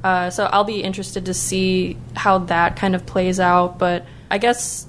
Uh, 0.05 0.29
so 0.29 0.45
I'll 0.45 0.65
be 0.65 0.83
interested 0.83 1.25
to 1.25 1.33
see 1.33 1.97
how 2.15 2.37
that 2.37 2.75
kind 2.75 2.93
of 2.93 3.07
plays 3.07 3.39
out. 3.39 3.79
But 3.79 4.05
I 4.29 4.37
guess 4.37 4.85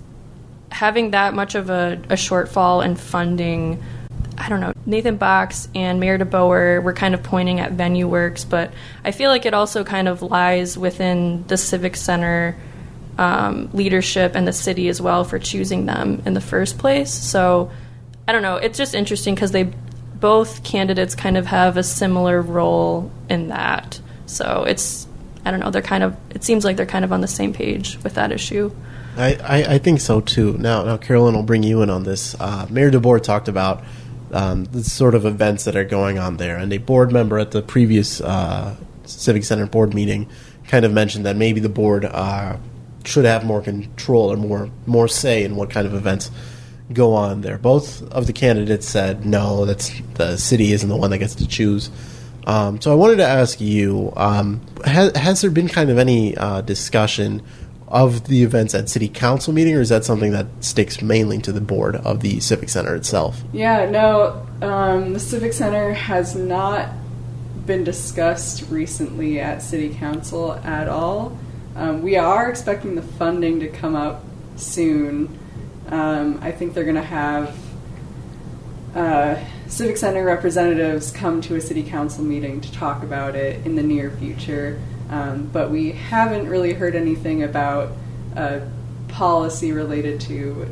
having 0.70 1.12
that 1.12 1.32
much 1.32 1.54
of 1.54 1.70
a, 1.70 1.98
a 2.10 2.16
shortfall 2.16 2.84
in 2.84 2.96
funding, 2.96 3.82
I 4.36 4.50
don't 4.50 4.60
know. 4.60 4.74
Nathan 4.84 5.16
Box 5.16 5.70
and 5.74 5.98
Mayor 6.00 6.18
DeBoer 6.18 6.82
were 6.82 6.92
kind 6.92 7.14
of 7.14 7.22
pointing 7.22 7.60
at 7.60 7.74
VenuWorks, 7.74 8.46
but 8.46 8.74
I 9.04 9.10
feel 9.10 9.30
like 9.30 9.46
it 9.46 9.54
also 9.54 9.84
kind 9.84 10.06
of 10.06 10.20
lies 10.20 10.76
within 10.76 11.46
the 11.46 11.56
Civic 11.56 11.96
Center 11.96 12.54
um, 13.16 13.70
leadership 13.72 14.32
and 14.34 14.46
the 14.46 14.52
city 14.52 14.90
as 14.90 15.00
well 15.00 15.24
for 15.24 15.38
choosing 15.38 15.86
them 15.86 16.22
in 16.26 16.34
the 16.34 16.42
first 16.42 16.76
place. 16.76 17.10
So 17.10 17.70
I 18.28 18.32
don't 18.32 18.42
know. 18.42 18.56
It's 18.56 18.76
just 18.76 18.94
interesting 18.94 19.34
because 19.34 19.52
they 19.52 19.72
both 20.20 20.62
candidates 20.62 21.14
kind 21.14 21.38
of 21.38 21.46
have 21.46 21.78
a 21.78 21.82
similar 21.82 22.42
role 22.42 23.10
in 23.30 23.48
that. 23.48 23.98
So 24.26 24.64
it's 24.68 25.05
I 25.46 25.52
don't 25.52 25.60
know. 25.60 25.70
They're 25.70 25.80
kind 25.80 26.02
of 26.02 26.16
it 26.30 26.42
seems 26.42 26.64
like 26.64 26.76
they're 26.76 26.86
kind 26.86 27.04
of 27.04 27.12
on 27.12 27.20
the 27.20 27.28
same 27.28 27.52
page 27.52 27.98
with 28.02 28.14
that 28.14 28.32
issue. 28.32 28.72
I, 29.16 29.34
I, 29.34 29.74
I 29.74 29.78
think 29.78 30.00
so 30.00 30.20
too. 30.20 30.58
Now, 30.58 30.82
now, 30.82 30.96
Carolyn 30.96 31.34
will 31.34 31.42
bring 31.42 31.62
you 31.62 31.80
in 31.82 31.88
on 31.88 32.02
this. 32.02 32.34
Uh, 32.38 32.66
Mayor 32.68 32.90
DeBoer 32.90 33.22
talked 33.22 33.48
about 33.48 33.82
um, 34.32 34.64
the 34.64 34.84
sort 34.84 35.14
of 35.14 35.24
events 35.24 35.64
that 35.64 35.76
are 35.76 35.84
going 35.84 36.18
on 36.18 36.36
there, 36.36 36.56
and 36.56 36.70
a 36.72 36.78
board 36.78 37.12
member 37.12 37.38
at 37.38 37.52
the 37.52 37.62
previous 37.62 38.20
uh, 38.20 38.76
Civic 39.04 39.44
Center 39.44 39.66
board 39.66 39.94
meeting 39.94 40.28
kind 40.66 40.84
of 40.84 40.92
mentioned 40.92 41.24
that 41.26 41.36
maybe 41.36 41.60
the 41.60 41.68
board 41.68 42.04
uh, 42.04 42.56
should 43.04 43.24
have 43.24 43.44
more 43.44 43.62
control 43.62 44.32
or 44.32 44.36
more 44.36 44.68
more 44.84 45.06
say 45.06 45.44
in 45.44 45.54
what 45.54 45.70
kind 45.70 45.86
of 45.86 45.94
events 45.94 46.30
go 46.92 47.14
on 47.14 47.40
there. 47.40 47.56
Both 47.56 48.02
of 48.10 48.26
the 48.26 48.32
candidates 48.32 48.88
said 48.88 49.24
no, 49.24 49.64
that's 49.64 49.92
the 50.14 50.36
city 50.36 50.72
isn't 50.72 50.88
the 50.88 50.96
one 50.96 51.10
that 51.10 51.18
gets 51.18 51.36
to 51.36 51.46
choose. 51.46 51.88
Um, 52.46 52.80
so 52.80 52.92
I 52.92 52.94
wanted 52.94 53.16
to 53.16 53.26
ask 53.26 53.60
you: 53.60 54.12
um, 54.16 54.60
has, 54.84 55.16
has 55.16 55.40
there 55.40 55.50
been 55.50 55.68
kind 55.68 55.90
of 55.90 55.98
any 55.98 56.36
uh, 56.36 56.60
discussion 56.60 57.42
of 57.88 58.26
the 58.26 58.42
events 58.42 58.74
at 58.74 58.88
city 58.88 59.08
council 59.08 59.52
meeting, 59.52 59.74
or 59.74 59.80
is 59.80 59.88
that 59.90 60.04
something 60.04 60.32
that 60.32 60.46
sticks 60.60 61.02
mainly 61.02 61.38
to 61.38 61.52
the 61.52 61.60
board 61.60 61.96
of 61.96 62.20
the 62.20 62.40
civic 62.40 62.68
center 62.68 62.94
itself? 62.94 63.42
Yeah, 63.52 63.88
no, 63.90 64.46
um, 64.62 65.12
the 65.12 65.20
Civic 65.20 65.52
Center 65.52 65.92
has 65.92 66.34
not 66.34 66.90
been 67.64 67.84
discussed 67.84 68.68
recently 68.70 69.40
at 69.40 69.62
City 69.62 69.92
Council 69.94 70.52
at 70.52 70.88
all. 70.88 71.36
Um, 71.74 72.02
we 72.02 72.16
are 72.16 72.48
expecting 72.48 72.94
the 72.94 73.02
funding 73.02 73.60
to 73.60 73.68
come 73.68 73.94
up 73.94 74.24
soon. 74.56 75.38
Um, 75.88 76.38
I 76.42 76.52
think 76.52 76.74
they're 76.74 76.84
going 76.84 76.96
to 76.96 77.02
have 77.02 77.56
uh, 78.94 79.36
Civic 79.68 79.96
Center 79.96 80.24
representatives 80.24 81.10
come 81.10 81.40
to 81.42 81.56
a 81.56 81.60
City 81.60 81.82
Council 81.82 82.24
meeting 82.24 82.60
to 82.60 82.72
talk 82.72 83.02
about 83.02 83.34
it 83.34 83.64
in 83.66 83.76
the 83.76 83.82
near 83.82 84.10
future. 84.12 84.80
Um, 85.10 85.48
but 85.52 85.70
we 85.70 85.92
haven't 85.92 86.48
really 86.48 86.72
heard 86.72 86.96
anything 86.96 87.42
about 87.42 87.92
uh, 88.34 88.60
policy 89.08 89.72
related 89.72 90.20
to 90.22 90.66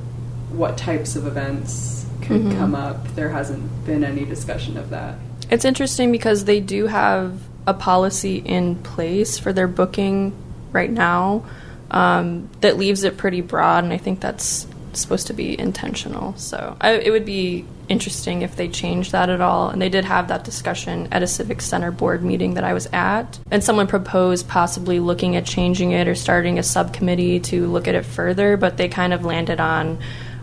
what 0.51 0.77
types 0.77 1.17
of 1.17 1.27
events 1.27 2.07
could 2.23 2.51
come 2.53 2.75
up. 2.75 3.07
There 3.15 3.29
hasn't 3.29 3.85
been 3.85 4.03
any 4.03 4.25
discussion 4.25 4.77
of 4.77 4.91
that. 4.91 5.19
It's 5.51 5.65
interesting 5.65 6.11
because 6.11 6.45
they 6.45 6.61
do 6.61 6.87
have 6.87 7.39
a 7.67 7.75
policy 7.75 8.39
in 8.39 8.77
place 8.77 9.39
for 9.39 9.53
their 9.53 9.69
booking 9.69 10.35
right 10.73 10.91
now 10.91 11.45
um, 11.91 12.49
that 12.61 12.77
leaves 12.77 13.05
it 13.05 13.17
pretty 13.17 13.41
broad, 13.41 13.85
and 13.85 13.93
I 13.93 13.99
think 13.99 14.21
that's 14.21 14.67
supposed 14.95 15.27
to 15.29 15.33
be 15.33 15.59
intentional. 15.59 16.37
So 16.37 16.77
I, 16.81 16.93
it 16.93 17.11
would 17.11 17.25
be 17.25 17.65
interesting 17.89 18.43
if 18.43 18.57
they 18.57 18.69
changed 18.69 19.13
that 19.13 19.29
at 19.29 19.41
all. 19.41 19.69
And 19.69 19.81
they 19.81 19.89
did 19.89 20.05
have 20.05 20.29
that 20.29 20.45
discussion 20.45 21.09
at 21.13 21.23
a 21.23 21.27
Civic 21.27 21.61
Center 21.61 21.91
board 21.91 22.23
meeting 22.23 22.55
that 22.55 22.65
I 22.65 22.73
was 22.73 22.89
at, 22.93 23.39
and 23.51 23.63
someone 23.63 23.87
proposed 23.87 24.49
possibly 24.49 25.01
looking 25.01 25.37
at 25.37 25.45
changing 25.45 25.93
it 25.93 26.09
or 26.09 26.15
starting 26.15 26.59
a 26.59 26.63
subcommittee 26.63 27.41
to 27.41 27.67
look 27.67 27.89
at 27.89 27.95
it 27.95 28.05
further, 28.05 28.57
but 28.57 28.77
they 28.77 28.89
kind 28.89 29.13
of 29.13 29.25
landed 29.25 29.61
on. 29.61 29.99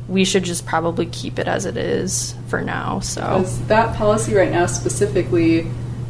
We 0.08 0.26
should 0.26 0.44
just 0.44 0.66
probably 0.66 1.06
keep 1.06 1.40
it 1.40 1.48
as 1.48 1.66
it 1.66 1.78
is 1.78 2.36
for 2.48 2.62
now. 2.62 3.00
So 3.00 3.44
that 3.68 3.96
policy 3.96 4.34
right 4.34 4.52
now 4.52 4.66
specifically 4.66 5.68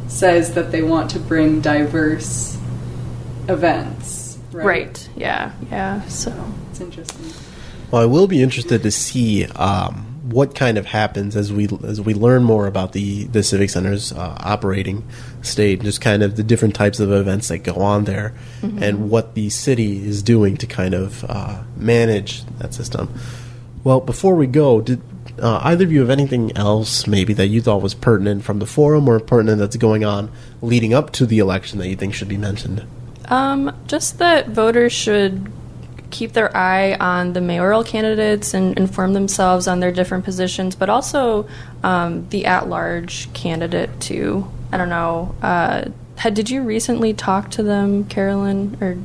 says 0.08 0.54
that 0.54 0.72
they 0.72 0.82
want 0.82 1.10
to 1.12 1.20
bring 1.20 1.60
diverse 1.60 2.58
events. 3.48 4.38
Right. 4.50 4.64
Right. 4.64 5.08
Yeah. 5.16 5.52
Yeah. 5.70 6.02
So 6.08 6.32
It's 6.70 6.80
interesting. 6.80 7.32
Well, 7.90 8.02
I 8.02 8.06
will 8.06 8.26
be 8.26 8.42
interested 8.42 8.82
to 8.82 8.90
see 8.90 9.44
um, 9.44 10.11
what 10.32 10.54
kind 10.54 10.78
of 10.78 10.86
happens 10.86 11.36
as 11.36 11.52
we 11.52 11.68
as 11.84 12.00
we 12.00 12.14
learn 12.14 12.42
more 12.42 12.66
about 12.66 12.92
the 12.92 13.24
the 13.24 13.42
civic 13.42 13.70
center's 13.70 14.12
uh, 14.12 14.36
operating 14.40 15.04
state, 15.42 15.82
just 15.82 16.00
kind 16.00 16.22
of 16.22 16.36
the 16.36 16.42
different 16.42 16.74
types 16.74 17.00
of 17.00 17.12
events 17.12 17.48
that 17.48 17.58
go 17.58 17.74
on 17.74 18.04
there, 18.04 18.34
and 18.62 19.10
what 19.10 19.34
the 19.34 19.50
city 19.50 20.04
is 20.04 20.22
doing 20.22 20.56
to 20.56 20.66
kind 20.66 20.94
of 20.94 21.24
uh, 21.28 21.62
manage 21.76 22.44
that 22.58 22.74
system. 22.74 23.12
Well, 23.84 24.00
before 24.00 24.34
we 24.34 24.46
go, 24.46 24.80
did 24.80 25.00
uh, 25.40 25.60
either 25.64 25.84
of 25.84 25.92
you 25.92 26.00
have 26.00 26.10
anything 26.10 26.56
else 26.56 27.06
maybe 27.06 27.32
that 27.34 27.46
you 27.46 27.60
thought 27.60 27.82
was 27.82 27.94
pertinent 27.94 28.44
from 28.44 28.58
the 28.58 28.66
forum 28.66 29.08
or 29.08 29.18
pertinent 29.20 29.58
that's 29.58 29.76
going 29.76 30.04
on 30.04 30.30
leading 30.60 30.94
up 30.94 31.10
to 31.12 31.26
the 31.26 31.38
election 31.38 31.78
that 31.78 31.88
you 31.88 31.96
think 31.96 32.14
should 32.14 32.28
be 32.28 32.36
mentioned? 32.36 32.86
um, 33.26 33.74
just 33.86 34.18
that 34.18 34.48
voters 34.48 34.92
should 34.92 35.50
keep 36.12 36.32
their 36.32 36.56
eye 36.56 36.94
on 36.94 37.32
the 37.32 37.40
mayoral 37.40 37.82
candidates 37.82 38.54
and 38.54 38.78
inform 38.78 39.14
themselves 39.14 39.66
on 39.66 39.80
their 39.80 39.90
different 39.90 40.24
positions, 40.24 40.76
but 40.76 40.88
also 40.88 41.48
um, 41.82 42.28
the 42.28 42.46
at-large 42.46 43.32
candidate 43.32 44.00
too. 44.00 44.48
I 44.70 44.76
don't 44.76 44.90
know. 44.90 45.34
Uh, 45.42 45.86
had 46.16 46.34
did 46.34 46.50
you 46.50 46.62
recently 46.62 47.12
talk 47.12 47.50
to 47.52 47.62
them, 47.64 48.04
Carolyn? 48.04 48.78
Or 48.80 48.96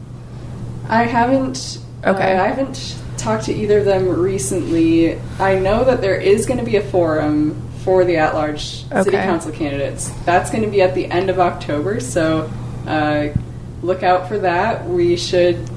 I 0.87 1.03
haven't. 1.03 1.79
Okay. 2.05 2.37
uh, 2.37 2.43
I 2.43 2.47
haven't 2.47 2.95
talked 3.17 3.45
to 3.45 3.53
either 3.53 3.79
of 3.79 3.85
them 3.85 4.07
recently. 4.07 5.19
I 5.39 5.57
know 5.57 5.83
that 5.83 6.01
there 6.01 6.15
is 6.15 6.45
going 6.45 6.59
to 6.59 6.65
be 6.65 6.75
a 6.75 6.83
forum 6.83 7.59
for 7.79 8.03
the 8.05 8.17
at-large 8.17 8.85
city 8.89 9.11
council 9.11 9.51
candidates. 9.51 10.11
That's 10.25 10.51
going 10.51 10.63
to 10.63 10.69
be 10.69 10.81
at 10.81 10.93
the 10.93 11.05
end 11.05 11.29
of 11.29 11.39
October, 11.39 11.99
so 11.99 12.51
uh, 12.85 13.29
look 13.81 14.03
out 14.03 14.27
for 14.27 14.37
that. 14.39 14.85
We 14.85 15.17
should 15.17 15.55
uh, 15.55 15.76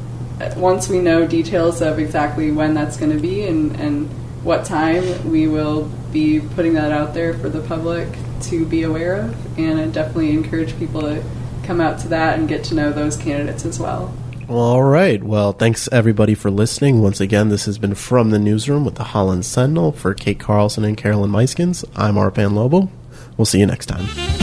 once 0.56 0.88
we 0.88 0.98
know 0.98 1.26
details 1.26 1.82
of 1.82 1.98
exactly 1.98 2.50
when 2.52 2.74
that's 2.74 2.96
going 2.96 3.12
to 3.12 3.18
be 3.20 3.46
and 3.46 3.78
and 3.80 4.08
what 4.42 4.64
time, 4.64 5.30
we 5.30 5.46
will 5.46 5.90
be 6.12 6.40
putting 6.40 6.74
that 6.74 6.92
out 6.92 7.12
there 7.14 7.34
for 7.34 7.48
the 7.48 7.60
public 7.60 8.08
to 8.42 8.64
be 8.64 8.82
aware 8.82 9.16
of, 9.16 9.58
and 9.58 9.78
I 9.78 9.86
definitely 9.86 10.30
encourage 10.30 10.78
people 10.78 11.02
to 11.02 11.22
come 11.62 11.80
out 11.80 11.98
to 12.00 12.08
that 12.08 12.38
and 12.38 12.48
get 12.48 12.64
to 12.64 12.74
know 12.74 12.90
those 12.90 13.16
candidates 13.16 13.64
as 13.64 13.78
well. 13.78 14.14
All 14.48 14.82
right. 14.82 15.22
Well, 15.22 15.52
thanks 15.52 15.88
everybody 15.92 16.34
for 16.34 16.50
listening. 16.50 17.02
Once 17.02 17.20
again, 17.20 17.50
this 17.50 17.66
has 17.66 17.78
been 17.78 17.94
from 17.94 18.30
the 18.30 18.38
newsroom 18.38 18.84
with 18.84 18.96
the 18.96 19.04
Holland 19.04 19.44
Sentinel 19.44 19.92
for 19.92 20.12
Kate 20.12 20.40
Carlson 20.40 20.84
and 20.84 20.96
Carolyn 20.96 21.30
Muyskens. 21.30 21.84
I'm 21.94 22.14
Arpan 22.14 22.54
Lobo. 22.54 22.90
We'll 23.36 23.44
see 23.44 23.60
you 23.60 23.66
next 23.66 23.86
time. 23.86 24.39